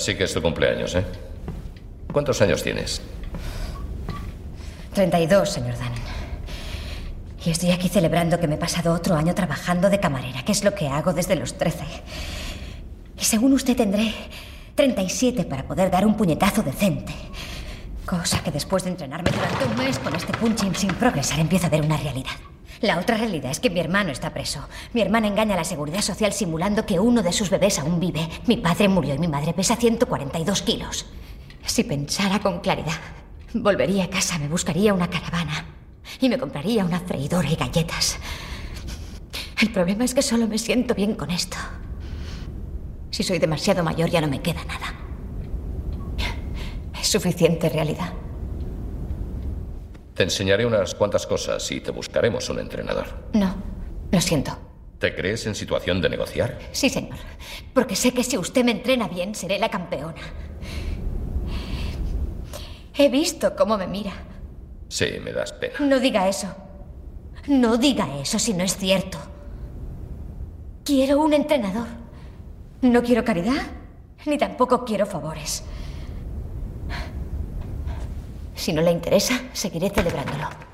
Así 0.00 0.14
que 0.14 0.24
es 0.24 0.32
tu 0.32 0.40
cumpleaños, 0.40 0.94
¿eh? 0.94 1.04
¿Cuántos 2.10 2.40
años 2.40 2.62
tienes? 2.62 3.02
32, 4.94 5.46
señor 5.46 5.76
Dan. 5.76 5.92
Y 7.44 7.50
estoy 7.50 7.70
aquí 7.70 7.90
celebrando 7.90 8.40
que 8.40 8.48
me 8.48 8.54
he 8.54 8.58
pasado 8.58 8.94
otro 8.94 9.14
año 9.14 9.34
trabajando 9.34 9.90
de 9.90 10.00
camarera, 10.00 10.42
que 10.42 10.52
es 10.52 10.64
lo 10.64 10.74
que 10.74 10.88
hago 10.88 11.12
desde 11.12 11.36
los 11.36 11.58
13. 11.58 11.84
Y 13.20 13.24
según 13.24 13.52
usted 13.52 13.76
tendré 13.76 14.14
37 14.74 15.44
para 15.44 15.64
poder 15.64 15.90
dar 15.90 16.06
un 16.06 16.16
puñetazo 16.16 16.62
decente. 16.62 17.12
Cosa 18.06 18.42
que 18.42 18.50
después 18.50 18.84
de 18.84 18.92
entrenarme 18.92 19.30
durante 19.30 19.66
un 19.66 19.76
mes 19.76 19.98
con 19.98 20.16
este 20.16 20.32
punching 20.32 20.74
sin 20.76 20.94
progresar 20.94 21.40
empiezo 21.40 21.66
a 21.66 21.68
ver 21.68 21.82
una 21.82 21.98
realidad. 21.98 22.36
La 22.80 22.98
otra 22.98 23.18
realidad 23.18 23.50
es 23.50 23.60
que 23.60 23.68
mi 23.68 23.78
hermano 23.78 24.10
está 24.10 24.32
preso. 24.32 24.66
Mi 24.94 25.02
hermana 25.02 25.28
engaña 25.28 25.52
a 25.52 25.58
la 25.58 25.64
seguridad 25.64 26.00
social 26.00 26.32
simulando 26.32 26.86
que 26.86 26.98
uno 26.98 27.22
de 27.22 27.32
sus 27.32 27.50
bebés 27.50 27.78
aún 27.78 28.00
vive. 28.00 28.26
Mi 28.46 28.56
padre 28.56 28.88
murió 28.88 29.14
y 29.14 29.18
mi 29.18 29.28
madre 29.28 29.52
pesa 29.52 29.76
142 29.76 30.62
kilos. 30.62 31.06
Si 31.66 31.84
pensara 31.84 32.40
con 32.40 32.60
claridad, 32.60 32.98
volvería 33.52 34.04
a 34.04 34.10
casa, 34.10 34.38
me 34.38 34.48
buscaría 34.48 34.94
una 34.94 35.10
caravana 35.10 35.66
y 36.20 36.28
me 36.30 36.38
compraría 36.38 36.84
una 36.84 37.00
freidora 37.00 37.50
y 37.50 37.56
galletas. 37.56 38.18
El 39.60 39.70
problema 39.72 40.04
es 40.04 40.14
que 40.14 40.22
solo 40.22 40.48
me 40.48 40.56
siento 40.56 40.94
bien 40.94 41.14
con 41.14 41.30
esto. 41.30 41.58
Si 43.10 43.22
soy 43.22 43.38
demasiado 43.38 43.84
mayor 43.84 44.08
ya 44.08 44.22
no 44.22 44.28
me 44.28 44.40
queda 44.40 44.64
nada. 44.64 44.94
Es 46.98 47.08
suficiente 47.08 47.68
realidad. 47.68 48.12
Te 50.14 50.24
enseñaré 50.24 50.66
unas 50.66 50.94
cuantas 50.94 51.26
cosas 51.26 51.70
y 51.70 51.80
te 51.80 51.90
buscaremos 51.90 52.48
un 52.50 52.58
entrenador. 52.58 53.06
No, 53.32 53.54
lo 54.10 54.20
siento. 54.20 54.56
¿Te 54.98 55.14
crees 55.14 55.46
en 55.46 55.54
situación 55.54 56.02
de 56.02 56.10
negociar? 56.10 56.58
Sí, 56.72 56.90
señor. 56.90 57.16
Porque 57.72 57.96
sé 57.96 58.12
que 58.12 58.22
si 58.22 58.36
usted 58.36 58.64
me 58.64 58.72
entrena 58.72 59.08
bien, 59.08 59.34
seré 59.34 59.58
la 59.58 59.70
campeona. 59.70 60.20
He 62.96 63.08
visto 63.08 63.56
cómo 63.56 63.78
me 63.78 63.86
mira. 63.86 64.12
Sí, 64.88 65.06
me 65.22 65.32
das 65.32 65.52
pena. 65.54 65.74
No 65.80 65.98
diga 66.00 66.28
eso. 66.28 66.54
No 67.46 67.78
diga 67.78 68.18
eso 68.20 68.38
si 68.38 68.52
no 68.52 68.62
es 68.62 68.76
cierto. 68.76 69.16
Quiero 70.84 71.20
un 71.20 71.32
entrenador. 71.32 71.86
No 72.82 73.02
quiero 73.02 73.24
caridad, 73.24 73.62
ni 74.26 74.36
tampoco 74.36 74.84
quiero 74.84 75.06
favores. 75.06 75.64
Si 78.60 78.74
no 78.74 78.82
le 78.82 78.90
interesa, 78.90 79.40
seguiré 79.54 79.88
celebrándolo. 79.88 80.69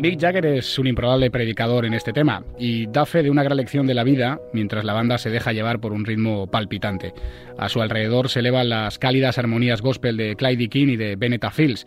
Mick 0.00 0.18
Jagger 0.18 0.46
es 0.46 0.78
un 0.78 0.86
improbable 0.86 1.30
predicador 1.30 1.84
en 1.84 1.92
este 1.92 2.14
tema 2.14 2.42
y 2.58 2.86
da 2.86 3.04
fe 3.04 3.22
de 3.22 3.30
una 3.30 3.42
gran 3.42 3.58
lección 3.58 3.86
de 3.86 3.92
la 3.92 4.02
vida 4.02 4.40
mientras 4.54 4.82
la 4.82 4.94
banda 4.94 5.18
se 5.18 5.28
deja 5.28 5.52
llevar 5.52 5.78
por 5.78 5.92
un 5.92 6.06
ritmo 6.06 6.46
palpitante. 6.46 7.12
A 7.58 7.68
su 7.68 7.82
alrededor 7.82 8.30
se 8.30 8.38
elevan 8.38 8.70
las 8.70 8.98
cálidas 8.98 9.36
armonías 9.36 9.82
gospel 9.82 10.16
de 10.16 10.36
Clyde 10.36 10.70
King 10.70 10.88
y 10.88 10.96
de 10.96 11.16
Benetta 11.16 11.50
Fields. 11.50 11.86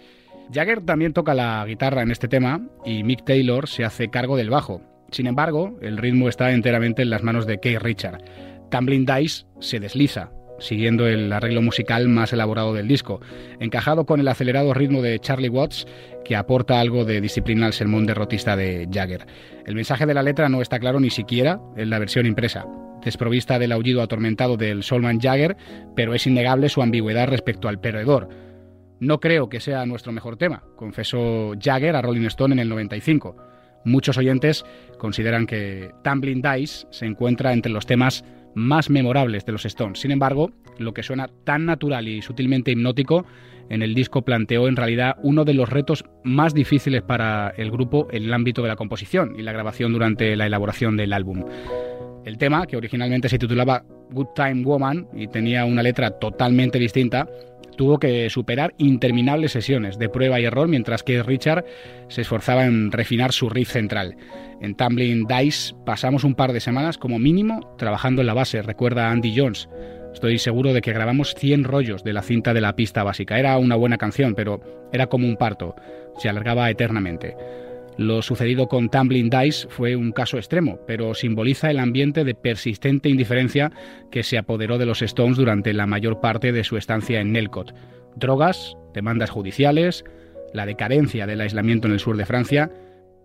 Jagger 0.54 0.82
también 0.82 1.13
toca 1.13 1.34
la 1.34 1.65
guitarra 1.65 2.04
en 2.04 2.12
este 2.12 2.28
tema 2.28 2.62
y 2.86 3.04
Mick 3.04 3.26
Taylor 3.26 3.67
se 3.67 3.84
hace 3.84 4.10
cargo 4.10 4.38
del 4.38 4.52
bajo. 4.52 4.84
Sin 5.10 5.26
embargo, 5.26 5.80
el 5.82 5.97
ritmo 5.97 6.30
está 6.30 6.52
enteramente 6.52 7.02
en 7.02 7.10
las 7.10 7.23
manos 7.23 7.47
de 7.47 7.60
Keith 7.60 7.82
Richard. 7.82 8.23
Tumbling 8.69 9.08
Dice 9.08 9.47
se 9.60 9.80
desliza, 9.80 10.30
siguiendo 10.60 11.08
el 11.08 11.32
arreglo 11.32 11.62
musical 11.62 12.08
más 12.08 12.34
elaborado 12.34 12.74
del 12.74 12.88
disco, 12.88 13.20
encajado 13.60 14.06
con 14.06 14.20
el 14.20 14.28
acelerado 14.28 14.74
ritmo 14.74 15.02
de 15.02 15.20
Charlie 15.20 15.50
Watts, 15.50 15.86
que 16.24 16.36
aporta 16.36 16.80
algo 16.80 17.06
de 17.06 17.22
disciplina 17.22 17.66
al 17.66 17.74
sermón 17.74 18.06
derrotista 18.06 18.56
de 18.56 18.88
Jagger. 18.92 19.26
El 19.66 19.76
mensaje 19.76 20.06
de 20.06 20.13
la 20.13 20.24
letra 20.24 20.50
no 20.50 20.62
está 20.62 20.80
claro 20.80 21.00
ni 21.00 21.10
siquiera 21.10 21.60
en 21.76 21.89
la 21.89 22.00
versión 22.00 22.26
impresa, 22.26 22.66
desprovista 23.04 23.60
del 23.60 23.72
aullido 23.72 24.02
atormentado 24.02 24.58
del 24.58 24.84
Solman 24.84 25.20
Jagger, 25.20 25.58
pero 25.96 26.13
es 26.13 26.26
innegable 26.28 26.70
su 26.70 26.82
ambigüedad 26.82 27.28
respecto 27.28 27.68
al 27.68 27.80
perdedor. 27.80 28.30
No 29.00 29.20
creo 29.20 29.50
que 29.50 29.60
sea 29.60 29.86
nuestro 29.86 30.13
mejor 30.13 30.38
tema, 30.38 30.63
confesó 30.76 31.54
Jagger 31.60 31.96
a 31.96 32.02
Rolling 32.02 32.28
Stone 32.28 32.54
en 32.54 32.60
el 32.60 32.70
95. 32.70 33.36
Muchos 33.86 34.18
oyentes 34.18 34.63
consideran 34.98 35.46
que 35.46 35.92
Tumbling 36.04 36.42
Dice 36.42 36.88
se 36.89 37.06
encuentra 37.06 37.52
entre 37.52 37.72
los 37.72 37.86
temas 37.86 38.24
más 38.56 38.89
memorables 38.89 39.46
de 39.46 39.52
los 39.52 39.66
Stones. 39.66 40.00
Sin 40.00 40.12
embargo, 40.12 40.52
lo 40.78 40.94
que 40.94 41.04
suena 41.04 41.28
tan 41.44 41.66
natural 41.66 42.08
y 42.08 42.22
sutilmente 42.22 42.72
hipnótico 42.72 43.26
en 43.70 43.82
el 43.82 43.94
disco 43.94 44.24
planteó 44.24 44.68
en 44.68 44.76
realidad 44.76 45.16
uno 45.24 45.46
de 45.46 45.54
los 45.54 45.70
retos 45.70 46.04
más 46.24 46.54
difíciles 46.54 47.02
para 47.02 47.50
el 47.58 47.72
grupo 47.72 48.08
en 48.12 48.24
el 48.24 48.34
ámbito 48.34 48.62
de 48.62 48.68
la 48.68 48.76
composición 48.76 49.36
y 49.38 49.42
la 49.42 49.54
grabación 49.54 49.94
durante 49.94 50.36
la 50.36 50.46
elaboración 50.46 50.98
del 50.98 51.13
álbum. 51.13 51.46
El 52.26 52.38
tema, 52.38 52.66
que 52.66 52.78
originalmente 52.78 53.30
se 53.30 53.38
titulaba 53.38 53.84
Good 54.12 54.28
Time 54.36 54.64
Woman 54.64 55.08
y 55.14 55.28
tenía 55.28 55.66
una 55.66 55.84
letra 55.84 56.12
totalmente 56.12 56.80
distinta, 56.80 57.28
tuvo 57.76 58.00
que 58.00 58.30
superar 58.30 58.74
interminables 58.78 59.52
sesiones 59.52 59.98
de 59.98 60.10
prueba 60.10 60.40
y 60.40 60.46
error 60.46 60.68
mientras 60.68 61.04
que 61.04 61.24
Richard 61.24 61.66
se 62.08 62.22
esforzaba 62.22 62.66
en 62.66 62.92
refinar 62.92 63.32
su 63.32 63.50
riff 63.50 63.72
central. 63.72 64.16
En 64.62 64.76
Tumbling 64.76 65.26
Dice 65.26 65.74
pasamos 65.86 66.24
un 66.24 66.36
par 66.36 66.54
de 66.54 66.60
semanas 66.60 66.98
como 66.98 67.20
mínimo 67.20 67.76
trabajando 67.78 68.22
en 68.22 68.28
la 68.28 68.34
base, 68.34 68.62
recuerda 68.62 69.12
Andy 69.12 69.34
Jones. 69.36 69.68
Estoy 70.14 70.38
seguro 70.38 70.74
de 70.74 70.82
que 70.82 70.94
grabamos 70.94 71.34
100 71.34 71.64
rollos 71.64 72.04
de 72.04 72.14
la 72.14 72.22
cinta 72.22 72.54
de 72.54 72.62
la 72.62 72.76
pista 72.76 73.04
básica. 73.04 73.40
Era 73.40 73.58
una 73.58 73.76
buena 73.76 73.98
canción, 73.98 74.36
pero 74.36 74.62
era 74.94 75.08
como 75.08 75.28
un 75.28 75.38
parto. 75.38 75.76
Se 76.20 76.30
alargaba 76.30 76.70
eternamente. 76.70 77.36
Lo 77.97 78.21
sucedido 78.21 78.67
con 78.67 78.89
Tumbling 78.89 79.29
Dice 79.29 79.67
fue 79.69 79.95
un 79.95 80.12
caso 80.12 80.38
extremo, 80.38 80.79
pero 80.88 81.13
simboliza 81.13 81.69
el 81.69 81.79
ambiente 81.79 82.23
de 82.23 82.34
persistente 82.34 83.10
indiferencia 83.10 83.71
que 84.12 84.23
se 84.23 84.38
apoderó 84.38 84.77
de 84.77 84.86
los 84.86 85.01
Stones 85.01 85.38
durante 85.38 85.73
la 85.73 85.86
mayor 85.86 86.19
parte 86.19 86.51
de 86.51 86.63
su 86.63 86.77
estancia 86.77 87.21
en 87.21 87.32
Nelcott. 87.32 87.73
Drogas, 88.15 88.75
demandas 88.93 89.29
judiciales, 89.29 90.03
la 90.53 90.65
decadencia 90.65 91.27
del 91.27 91.41
aislamiento 91.41 91.88
en 91.88 91.93
el 91.93 91.99
sur 91.99 92.17
de 92.17 92.25
Francia. 92.25 92.71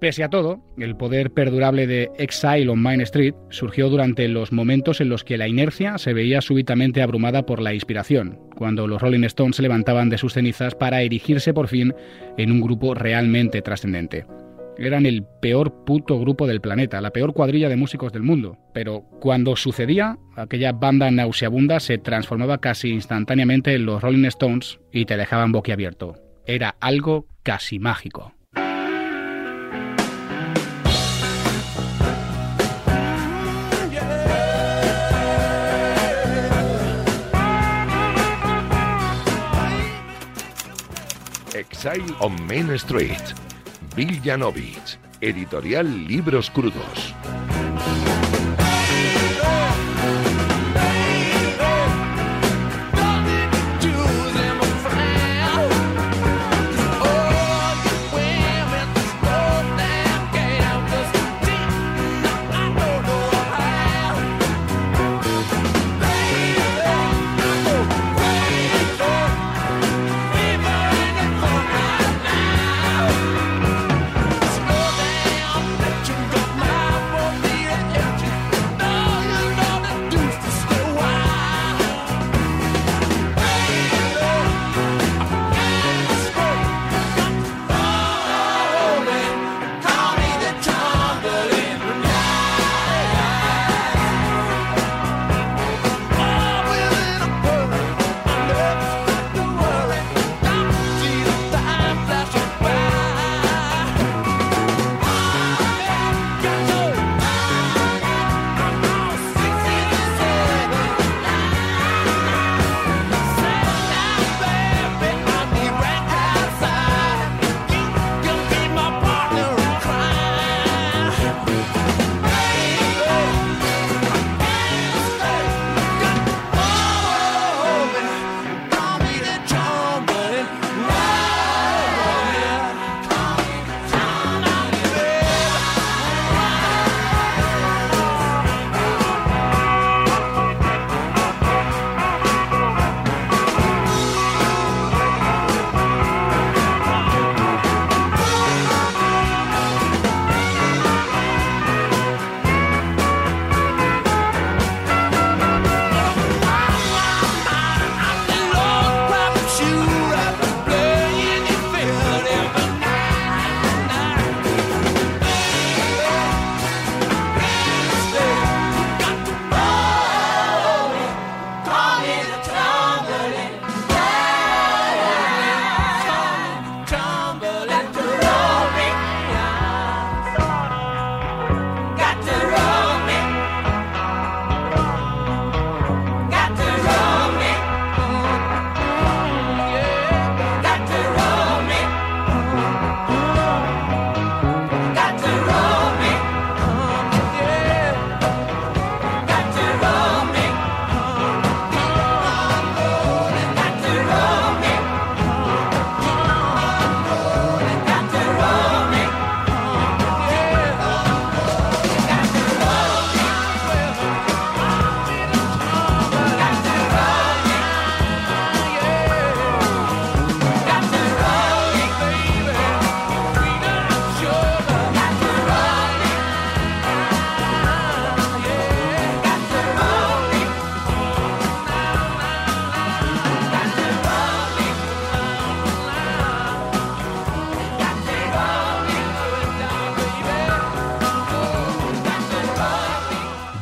Pese 0.00 0.22
a 0.22 0.28
todo, 0.28 0.60
el 0.78 0.96
poder 0.96 1.32
perdurable 1.32 1.86
de 1.86 2.10
Exile 2.18 2.68
on 2.68 2.80
Main 2.80 3.00
Street 3.00 3.34
surgió 3.50 3.88
durante 3.88 4.28
los 4.28 4.52
momentos 4.52 5.00
en 5.00 5.08
los 5.08 5.24
que 5.24 5.38
la 5.38 5.48
inercia 5.48 5.98
se 5.98 6.12
veía 6.12 6.40
súbitamente 6.40 7.02
abrumada 7.02 7.44
por 7.44 7.60
la 7.60 7.74
inspiración, 7.74 8.38
cuando 8.54 8.86
los 8.86 9.02
Rolling 9.02 9.24
Stones 9.24 9.56
se 9.56 9.62
levantaban 9.62 10.08
de 10.08 10.18
sus 10.18 10.34
cenizas 10.34 10.74
para 10.74 11.02
erigirse 11.02 11.52
por 11.52 11.68
fin 11.68 11.94
en 12.36 12.52
un 12.52 12.60
grupo 12.60 12.94
realmente 12.94 13.60
trascendente 13.60 14.24
eran 14.78 15.06
el 15.06 15.24
peor 15.40 15.84
puto 15.84 16.18
grupo 16.20 16.46
del 16.46 16.60
planeta, 16.60 17.00
la 17.00 17.10
peor 17.10 17.34
cuadrilla 17.34 17.68
de 17.68 17.76
músicos 17.76 18.12
del 18.12 18.22
mundo. 18.22 18.58
Pero 18.72 19.02
cuando 19.20 19.56
sucedía, 19.56 20.18
aquella 20.36 20.72
banda 20.72 21.10
nauseabunda 21.10 21.80
se 21.80 21.98
transformaba 21.98 22.58
casi 22.58 22.90
instantáneamente 22.90 23.74
en 23.74 23.86
los 23.86 24.02
Rolling 24.02 24.24
Stones 24.26 24.78
y 24.92 25.04
te 25.04 25.16
dejaban 25.16 25.52
boquiabierto. 25.52 26.16
Era 26.46 26.76
algo 26.80 27.26
casi 27.42 27.78
mágico. 27.78 28.32
Exile 41.54 42.14
on 42.20 42.36
Main 42.46 42.70
Street. 42.70 43.47
Bill 43.98 44.20
editorial 45.20 46.06
Libros 46.06 46.50
Crudos. 46.50 47.12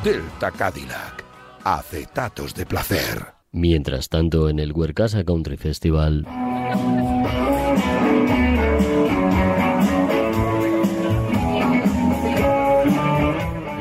Delta 0.07 0.53
Cadillac. 0.53 1.25
Acetatos 1.65 2.55
de 2.55 2.65
placer. 2.65 3.27
Mientras 3.51 4.09
tanto, 4.09 4.49
en 4.49 4.61
el 4.61 4.73
Huercasa 4.73 5.25
Country 5.25 5.57
Festival. 5.57 6.25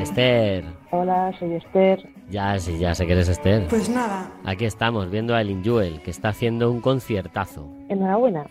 Esther. 0.00 0.64
Hola, 0.90 1.32
soy 1.38 1.54
Esther. 1.54 2.10
Ya, 2.28 2.58
sí, 2.58 2.76
ya 2.76 2.96
sé 2.96 3.06
que 3.06 3.12
eres 3.12 3.28
Esther. 3.28 3.68
Pues 3.68 3.88
nada. 3.88 4.28
Aquí 4.44 4.64
estamos 4.64 5.08
viendo 5.08 5.32
a 5.32 5.40
Elin 5.42 5.62
Jewel, 5.62 6.02
que 6.02 6.10
está 6.10 6.30
haciendo 6.30 6.72
un 6.72 6.80
conciertazo. 6.80 7.70
Enhorabuena. 7.88 8.46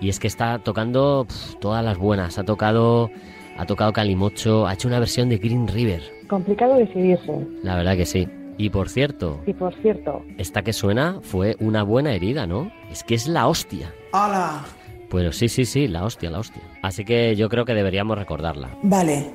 Y 0.00 0.08
es 0.08 0.18
que 0.18 0.26
está 0.26 0.58
tocando 0.58 1.28
todas 1.60 1.84
las 1.84 1.96
buenas. 1.96 2.38
Ha 2.38 2.42
tocado, 2.42 3.08
ha 3.56 3.66
tocado 3.66 3.92
Calimocho, 3.92 4.66
ha 4.66 4.74
hecho 4.74 4.88
una 4.88 4.98
versión 4.98 5.28
de 5.28 5.38
Green 5.38 5.68
River. 5.68 6.02
Complicado 6.28 6.76
decidirse. 6.76 7.46
La 7.62 7.76
verdad 7.76 7.96
que 7.96 8.06
sí. 8.06 8.28
Y 8.56 8.70
por 8.70 8.88
cierto, 8.88 9.42
Y 9.46 9.52
por 9.52 9.74
cierto, 9.82 10.24
esta 10.38 10.62
que 10.62 10.72
suena 10.72 11.18
fue 11.22 11.56
una 11.58 11.82
buena 11.82 12.12
herida, 12.12 12.46
¿no? 12.46 12.70
Es 12.90 13.02
que 13.02 13.16
es 13.16 13.26
la 13.26 13.48
hostia. 13.48 13.92
¡Hala! 14.12 14.64
Bueno, 15.10 15.32
sí, 15.32 15.48
sí, 15.48 15.64
sí, 15.64 15.88
la 15.88 16.04
hostia, 16.04 16.30
la 16.30 16.38
hostia. 16.38 16.62
Así 16.82 17.04
que 17.04 17.34
yo 17.36 17.48
creo 17.48 17.64
que 17.64 17.74
deberíamos 17.74 18.16
recordarla. 18.16 18.70
Vale. 18.82 19.30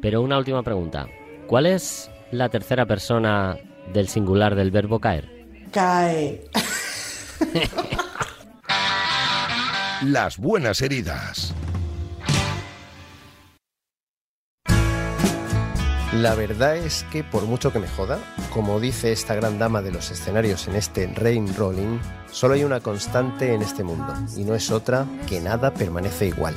Pero 0.00 0.22
una 0.22 0.38
última 0.38 0.62
pregunta. 0.62 1.08
¿Cuál 1.46 1.66
es 1.66 2.10
la 2.30 2.48
tercera 2.48 2.86
persona 2.86 3.58
del 3.92 4.08
singular 4.08 4.54
del 4.54 4.70
verbo 4.70 4.98
caer? 4.98 5.28
Cae. 5.70 6.40
Las 10.02 10.38
buenas 10.38 10.82
heridas. 10.82 11.54
La 16.14 16.36
verdad 16.36 16.76
es 16.76 17.04
que 17.10 17.24
por 17.24 17.42
mucho 17.42 17.72
que 17.72 17.80
me 17.80 17.88
joda, 17.88 18.20
como 18.52 18.78
dice 18.78 19.10
esta 19.10 19.34
gran 19.34 19.58
dama 19.58 19.82
de 19.82 19.90
los 19.90 20.12
escenarios 20.12 20.68
en 20.68 20.76
este 20.76 21.08
Rain 21.12 21.52
Rolling, 21.56 21.98
solo 22.30 22.54
hay 22.54 22.62
una 22.62 22.78
constante 22.78 23.52
en 23.52 23.62
este 23.62 23.82
mundo, 23.82 24.14
y 24.36 24.44
no 24.44 24.54
es 24.54 24.70
otra 24.70 25.06
que 25.26 25.40
nada 25.40 25.74
permanece 25.74 26.28
igual. 26.28 26.54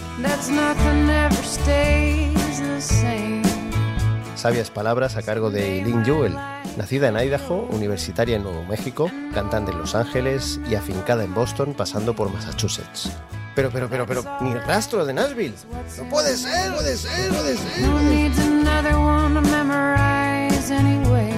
Sabias 4.36 4.70
palabras 4.70 5.18
a 5.18 5.24
cargo 5.24 5.50
de 5.50 5.80
Eileen 5.80 6.06
Jewell, 6.06 6.36
nacida 6.78 7.08
en 7.08 7.18
Idaho, 7.18 7.68
universitaria 7.72 8.36
en 8.36 8.44
Nuevo 8.44 8.64
México, 8.64 9.10
cantante 9.34 9.72
en 9.72 9.80
Los 9.80 9.96
Ángeles 9.96 10.60
y 10.70 10.76
afincada 10.76 11.24
en 11.24 11.34
Boston 11.34 11.74
pasando 11.74 12.16
por 12.16 12.32
Massachusetts. 12.32 13.12
Pero, 13.58 13.72
pero, 13.72 13.90
pero, 13.90 14.06
pero, 14.06 14.24
ni 14.42 14.54
rastro 14.54 15.04
de 15.04 15.14
Nashville. 15.14 15.56
No 15.98 16.08
puede 16.10 16.38
ser, 16.38 16.76
puede 16.76 16.96
ser, 16.96 17.30
puede 17.32 17.58
ser. 17.58 17.90
Who 17.90 18.00
needs 18.04 18.38
another 18.38 18.96
one 18.96 19.34
to 19.34 19.42
memorize 19.42 20.72
anyway? 20.72 21.34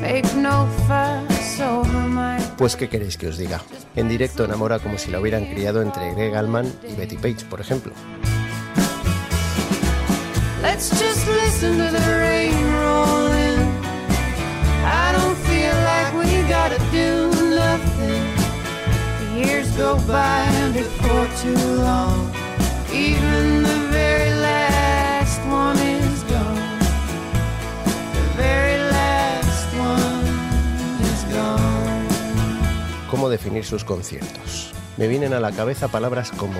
Make 0.00 0.32
no 0.36 0.68
fuss 0.86 1.60
over 1.60 2.08
my. 2.08 2.38
Pues, 2.56 2.76
¿qué 2.76 2.88
queréis 2.88 3.16
que 3.16 3.26
os 3.26 3.36
diga? 3.36 3.60
En 3.96 4.08
directo 4.08 4.44
enamora 4.44 4.78
como 4.78 4.96
si 4.96 5.10
la 5.10 5.18
hubieran 5.18 5.44
criado 5.46 5.82
entre 5.82 6.14
Greg 6.14 6.36
Allman 6.36 6.72
y 6.88 6.94
Betty 6.94 7.16
Page, 7.16 7.46
por 7.50 7.60
ejemplo. 7.60 7.92
Let's 10.62 10.88
just 11.00 11.26
listen 11.26 11.78
to 11.78 11.90
the 11.90 12.18
rain 12.20 12.54
rolling. 12.74 13.58
I 14.86 15.10
don't 15.14 15.36
feel 15.48 15.74
like 15.82 16.14
we 16.16 16.48
gotta 16.48 16.78
do 16.92 17.32
nothing. 17.56 18.37
Years 19.38 19.70
go 19.76 19.94
by 20.08 20.50
before 20.74 21.28
too 21.40 21.76
long. 21.76 22.32
Even 22.92 23.62
the 23.62 23.78
very 23.92 24.34
last 24.34 25.40
one 25.46 25.78
is 25.78 26.24
gone. 26.24 26.78
The 28.18 28.26
very 28.36 28.78
last 28.90 29.68
one 29.78 30.26
is 31.00 31.22
gone. 31.32 32.08
¿Cómo 33.08 33.28
definir 33.28 33.64
sus 33.64 33.84
conciertos? 33.84 34.72
Me 34.96 35.06
vienen 35.06 35.32
a 35.32 35.38
la 35.38 35.52
cabeza 35.52 35.86
palabras 35.86 36.32
como 36.32 36.58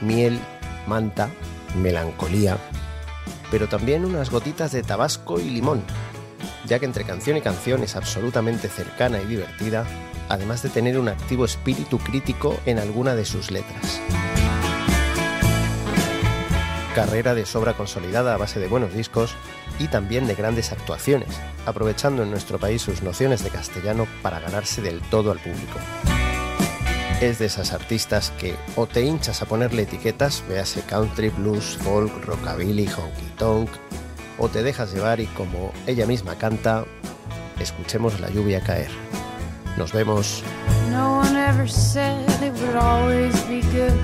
miel, 0.00 0.40
manta, 0.88 1.30
melancolía, 1.76 2.58
pero 3.52 3.68
también 3.68 4.04
unas 4.04 4.30
gotitas 4.30 4.72
de 4.72 4.82
tabasco 4.82 5.38
y 5.38 5.48
limón, 5.48 5.84
ya 6.66 6.80
que 6.80 6.86
entre 6.86 7.04
canción 7.04 7.36
y 7.36 7.40
canción 7.40 7.84
es 7.84 7.94
absolutamente 7.94 8.68
cercana 8.68 9.20
y 9.22 9.26
divertida, 9.26 9.86
además 10.30 10.62
de 10.62 10.70
tener 10.70 10.98
un 10.98 11.08
activo 11.08 11.44
espíritu 11.44 11.98
crítico 11.98 12.58
en 12.64 12.78
alguna 12.78 13.14
de 13.14 13.26
sus 13.26 13.50
letras. 13.50 14.00
Carrera 16.94 17.34
de 17.34 17.44
sobra 17.44 17.74
consolidada 17.74 18.34
a 18.34 18.38
base 18.38 18.58
de 18.58 18.68
buenos 18.68 18.94
discos 18.94 19.34
y 19.78 19.88
también 19.88 20.26
de 20.26 20.34
grandes 20.34 20.72
actuaciones, 20.72 21.28
aprovechando 21.66 22.22
en 22.22 22.30
nuestro 22.30 22.58
país 22.58 22.80
sus 22.82 23.02
nociones 23.02 23.44
de 23.44 23.50
castellano 23.50 24.06
para 24.22 24.40
ganarse 24.40 24.80
del 24.80 25.00
todo 25.02 25.32
al 25.32 25.38
público. 25.38 25.78
Es 27.20 27.38
de 27.38 27.46
esas 27.46 27.72
artistas 27.72 28.32
que 28.38 28.54
o 28.76 28.86
te 28.86 29.02
hinchas 29.02 29.42
a 29.42 29.46
ponerle 29.46 29.82
etiquetas, 29.82 30.42
véase 30.48 30.82
country, 30.82 31.28
blues, 31.28 31.76
folk, 31.82 32.24
rockabilly, 32.24 32.86
honky 32.86 33.30
tonk, 33.36 33.68
o 34.38 34.48
te 34.48 34.62
dejas 34.62 34.94
llevar 34.94 35.20
y 35.20 35.26
como 35.26 35.72
ella 35.86 36.06
misma 36.06 36.36
canta, 36.36 36.86
escuchemos 37.58 38.20
la 38.20 38.30
lluvia 38.30 38.60
caer. 38.62 38.90
Nos 39.76 39.92
vemos. 39.92 40.42
No 40.90 41.16
one 41.22 41.36
ever 41.36 41.66
said 41.66 42.28
it 42.42 42.52
would 42.60 42.76
always 42.76 43.38
be 43.44 43.62
good. 43.72 43.98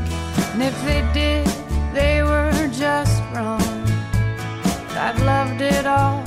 And 0.52 0.62
if 0.62 0.74
they 0.84 1.02
did, 1.12 1.46
they 1.92 2.22
were 2.22 2.70
just 2.72 3.22
wrong. 3.34 3.60
I've 4.98 5.20
loved 5.22 5.60
it 5.60 5.86
all, 5.86 6.22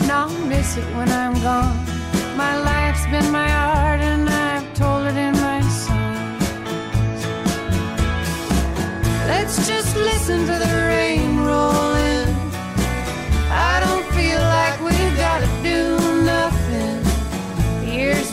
and 0.00 0.10
I'll 0.10 0.28
miss 0.46 0.76
it 0.76 0.84
when 0.96 1.08
I'm 1.10 1.34
gone. 1.42 1.76
My 2.36 2.56
life's 2.58 3.06
been 3.06 3.30
my 3.32 3.50
art, 3.50 4.00
and 4.00 4.28
I've 4.28 4.74
told 4.74 5.06
it 5.06 5.16
in 5.16 5.32
my 5.32 5.60
songs. 5.62 6.46
Let's 9.26 9.66
just 9.66 9.96
listen 9.96 10.40
to 10.40 10.56
the 10.64 10.74
rain 10.88 11.38
rolling. 11.38 11.99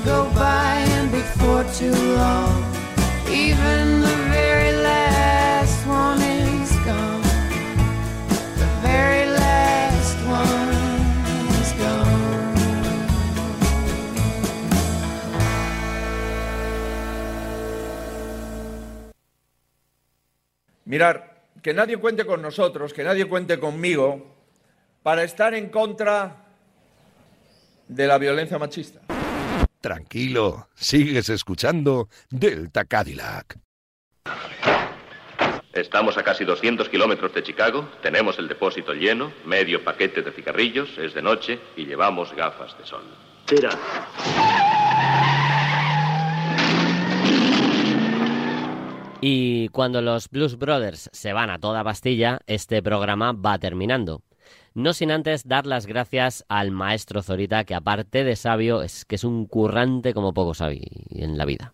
Go 0.08 0.24
by 0.34 0.76
and 0.98 1.12
before 1.12 1.66
too 1.76 1.92
long, 2.16 2.64
even 3.30 4.00
the 4.00 4.18
very 4.32 4.72
last 4.82 5.86
one 5.86 6.22
is 6.22 6.72
gone. 6.88 7.22
The 8.62 8.70
very 8.82 9.26
last 9.28 10.18
one 10.26 10.72
is 11.60 11.72
gone. 11.84 12.56
Mirar, 20.86 21.44
que 21.62 21.74
nadie 21.74 21.98
cuente 21.98 22.26
con 22.26 22.42
nosotros, 22.42 22.94
que 22.94 23.04
nadie 23.04 23.26
cuente 23.26 23.60
conmigo 23.60 24.26
para 25.04 25.24
estar 25.24 25.54
en 25.54 25.68
contra 25.68 26.46
de 27.90 28.08
la 28.08 28.18
violencia 28.18 28.58
machista. 28.58 29.02
Tranquilo, 29.88 30.68
sigues 30.76 31.30
escuchando 31.30 32.10
Delta 32.30 32.84
Cadillac. 32.84 33.58
Estamos 35.72 36.18
a 36.18 36.24
casi 36.24 36.44
200 36.44 36.90
kilómetros 36.90 37.34
de 37.34 37.42
Chicago, 37.42 37.88
tenemos 38.02 38.38
el 38.38 38.50
depósito 38.50 38.92
lleno, 38.94 39.32
medio 39.46 39.86
paquete 39.86 40.24
de 40.24 40.34
cigarrillos, 40.34 40.90
es 40.98 41.14
de 41.14 41.22
noche 41.22 41.62
y 41.78 41.86
llevamos 41.86 42.36
gafas 42.36 42.78
de 42.78 42.86
sol. 42.86 43.04
Tira. 43.46 43.70
Y 49.22 49.70
cuando 49.70 50.02
los 50.02 50.30
Blues 50.30 50.58
Brothers 50.58 51.10
se 51.14 51.32
van 51.32 51.50
a 51.50 51.60
toda 51.60 51.86
pastilla, 51.86 52.42
este 52.46 52.84
programa 52.84 53.32
va 53.32 53.58
terminando. 53.58 54.22
No 54.78 54.94
sin 54.94 55.10
antes 55.10 55.48
dar 55.48 55.66
las 55.66 55.88
gracias 55.88 56.46
al 56.50 56.70
maestro 56.70 57.24
Zorita, 57.24 57.64
que 57.64 57.74
aparte 57.74 58.24
de 58.24 58.36
sabio, 58.36 58.84
es 58.84 59.06
que 59.06 59.16
es 59.16 59.24
un 59.24 59.48
currante 59.48 60.14
como 60.14 60.36
poco 60.36 60.54
sabe 60.54 60.82
en 61.10 61.36
la 61.36 61.46
vida. 61.46 61.74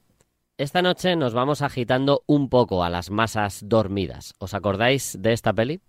Esta 0.58 0.82
noche 0.82 1.18
nos 1.18 1.34
vamos 1.34 1.62
agitando 1.62 2.24
un 2.28 2.48
poco 2.48 2.82
a 2.82 2.90
las 2.90 3.10
masas 3.10 3.60
dormidas. 3.66 4.34
¿Os 4.40 4.54
acordáis 4.54 5.18
de 5.20 5.34
esta 5.34 5.52
peli? 5.52 5.82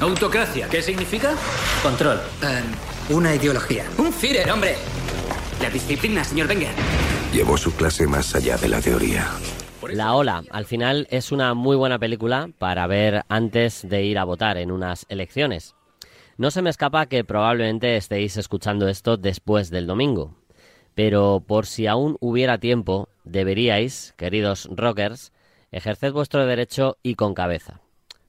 Autocracia, 0.00 0.68
¿qué 0.68 0.82
significa? 0.82 1.36
Control. 1.84 2.18
una 3.10 3.36
ideología. 3.36 3.84
Un 3.98 4.12
Führer, 4.12 4.50
hombre. 4.50 4.74
La 5.62 5.70
disciplina, 5.70 6.24
señor 6.24 6.48
Wenger. 6.48 6.74
Llevó 7.32 7.56
su 7.56 7.72
clase 7.76 8.04
más 8.08 8.34
allá 8.34 8.56
de 8.56 8.68
la 8.68 8.80
teoría. 8.80 9.30
La 9.92 10.14
Ola, 10.14 10.44
al 10.50 10.64
final, 10.64 11.06
es 11.10 11.32
una 11.32 11.54
muy 11.54 11.76
buena 11.76 11.98
película 11.98 12.48
para 12.58 12.86
ver 12.86 13.24
antes 13.28 13.86
de 13.88 14.04
ir 14.04 14.18
a 14.18 14.24
votar 14.24 14.56
en 14.56 14.70
unas 14.70 15.06
elecciones. 15.08 15.74
No 16.36 16.50
se 16.50 16.62
me 16.62 16.70
escapa 16.70 17.06
que 17.06 17.24
probablemente 17.24 17.96
estéis 17.96 18.36
escuchando 18.36 18.88
esto 18.88 19.16
después 19.16 19.70
del 19.70 19.86
domingo. 19.86 20.36
Pero 20.94 21.42
por 21.46 21.66
si 21.66 21.86
aún 21.86 22.16
hubiera 22.20 22.58
tiempo, 22.58 23.08
deberíais, 23.24 24.14
queridos 24.16 24.68
rockers, 24.70 25.32
ejercer 25.70 26.12
vuestro 26.12 26.46
derecho 26.46 26.96
y 27.02 27.14
con 27.14 27.34
cabeza. 27.34 27.80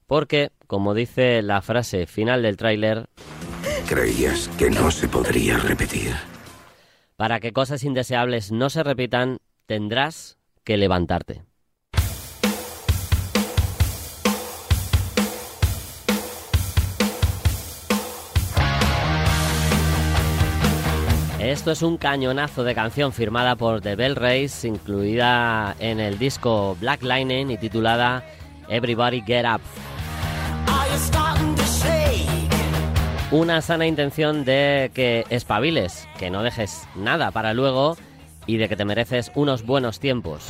Porque, 0.08 0.52
como 0.68 0.94
dice 0.94 1.42
la 1.42 1.62
frase 1.62 2.06
final 2.06 2.42
del 2.42 2.58
tráiler, 2.58 3.08
Creías 3.88 4.48
que 4.58 4.70
no 4.70 4.90
se 4.90 5.08
podría 5.08 5.58
repetir. 5.58 6.12
para 7.16 7.40
que 7.40 7.54
cosas 7.54 7.84
indeseables 7.84 8.52
no 8.52 8.70
se 8.70 8.84
repitan, 8.84 9.38
tendrás 9.68 10.38
que 10.66 10.76
levantarte. 10.76 11.44
Esto 21.40 21.72
es 21.72 21.84
un 21.84 21.98
cañonazo 21.98 22.64
de 22.64 22.74
canción 22.74 23.14
firmada 23.14 23.56
por 23.56 23.80
The 23.80 23.96
Bell 23.96 24.16
Race, 24.16 24.68
incluida 24.68 25.76
en 25.80 26.00
el 26.00 26.18
disco 26.18 26.76
Black 26.82 27.04
Lightning 27.04 27.52
y 27.52 27.58
titulada 27.58 28.24
Everybody 28.68 29.22
Get 29.22 29.46
Up. 29.46 29.62
Una 33.32 33.62
sana 33.62 33.86
intención 33.86 34.44
de 34.44 34.92
que 34.94 35.26
espabiles, 35.30 36.08
que 36.18 36.32
no 36.32 36.42
dejes 36.42 36.88
nada 36.96 37.30
para 37.30 37.54
luego 37.54 37.96
y 38.48 38.58
de 38.58 38.70
que 38.70 38.76
te 38.76 38.86
mereces 38.86 39.32
unos 39.36 39.66
buenos 39.66 40.00
tiempos. 40.00 40.48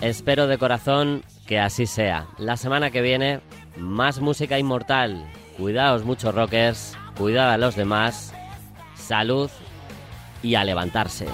Espero 0.00 0.46
de 0.46 0.58
corazón 0.58 1.22
que 1.46 1.58
así 1.58 1.86
sea. 1.86 2.26
La 2.38 2.56
semana 2.56 2.90
que 2.90 3.00
viene, 3.00 3.40
más 3.76 4.20
música 4.20 4.58
inmortal. 4.58 5.26
Cuidaos 5.56 6.04
mucho, 6.04 6.30
rockers. 6.30 6.96
Cuidad 7.16 7.52
a 7.52 7.58
los 7.58 7.74
demás. 7.74 8.32
Salud 8.94 9.50
y 10.42 10.54
a 10.54 10.64
levantarse. 10.64 11.26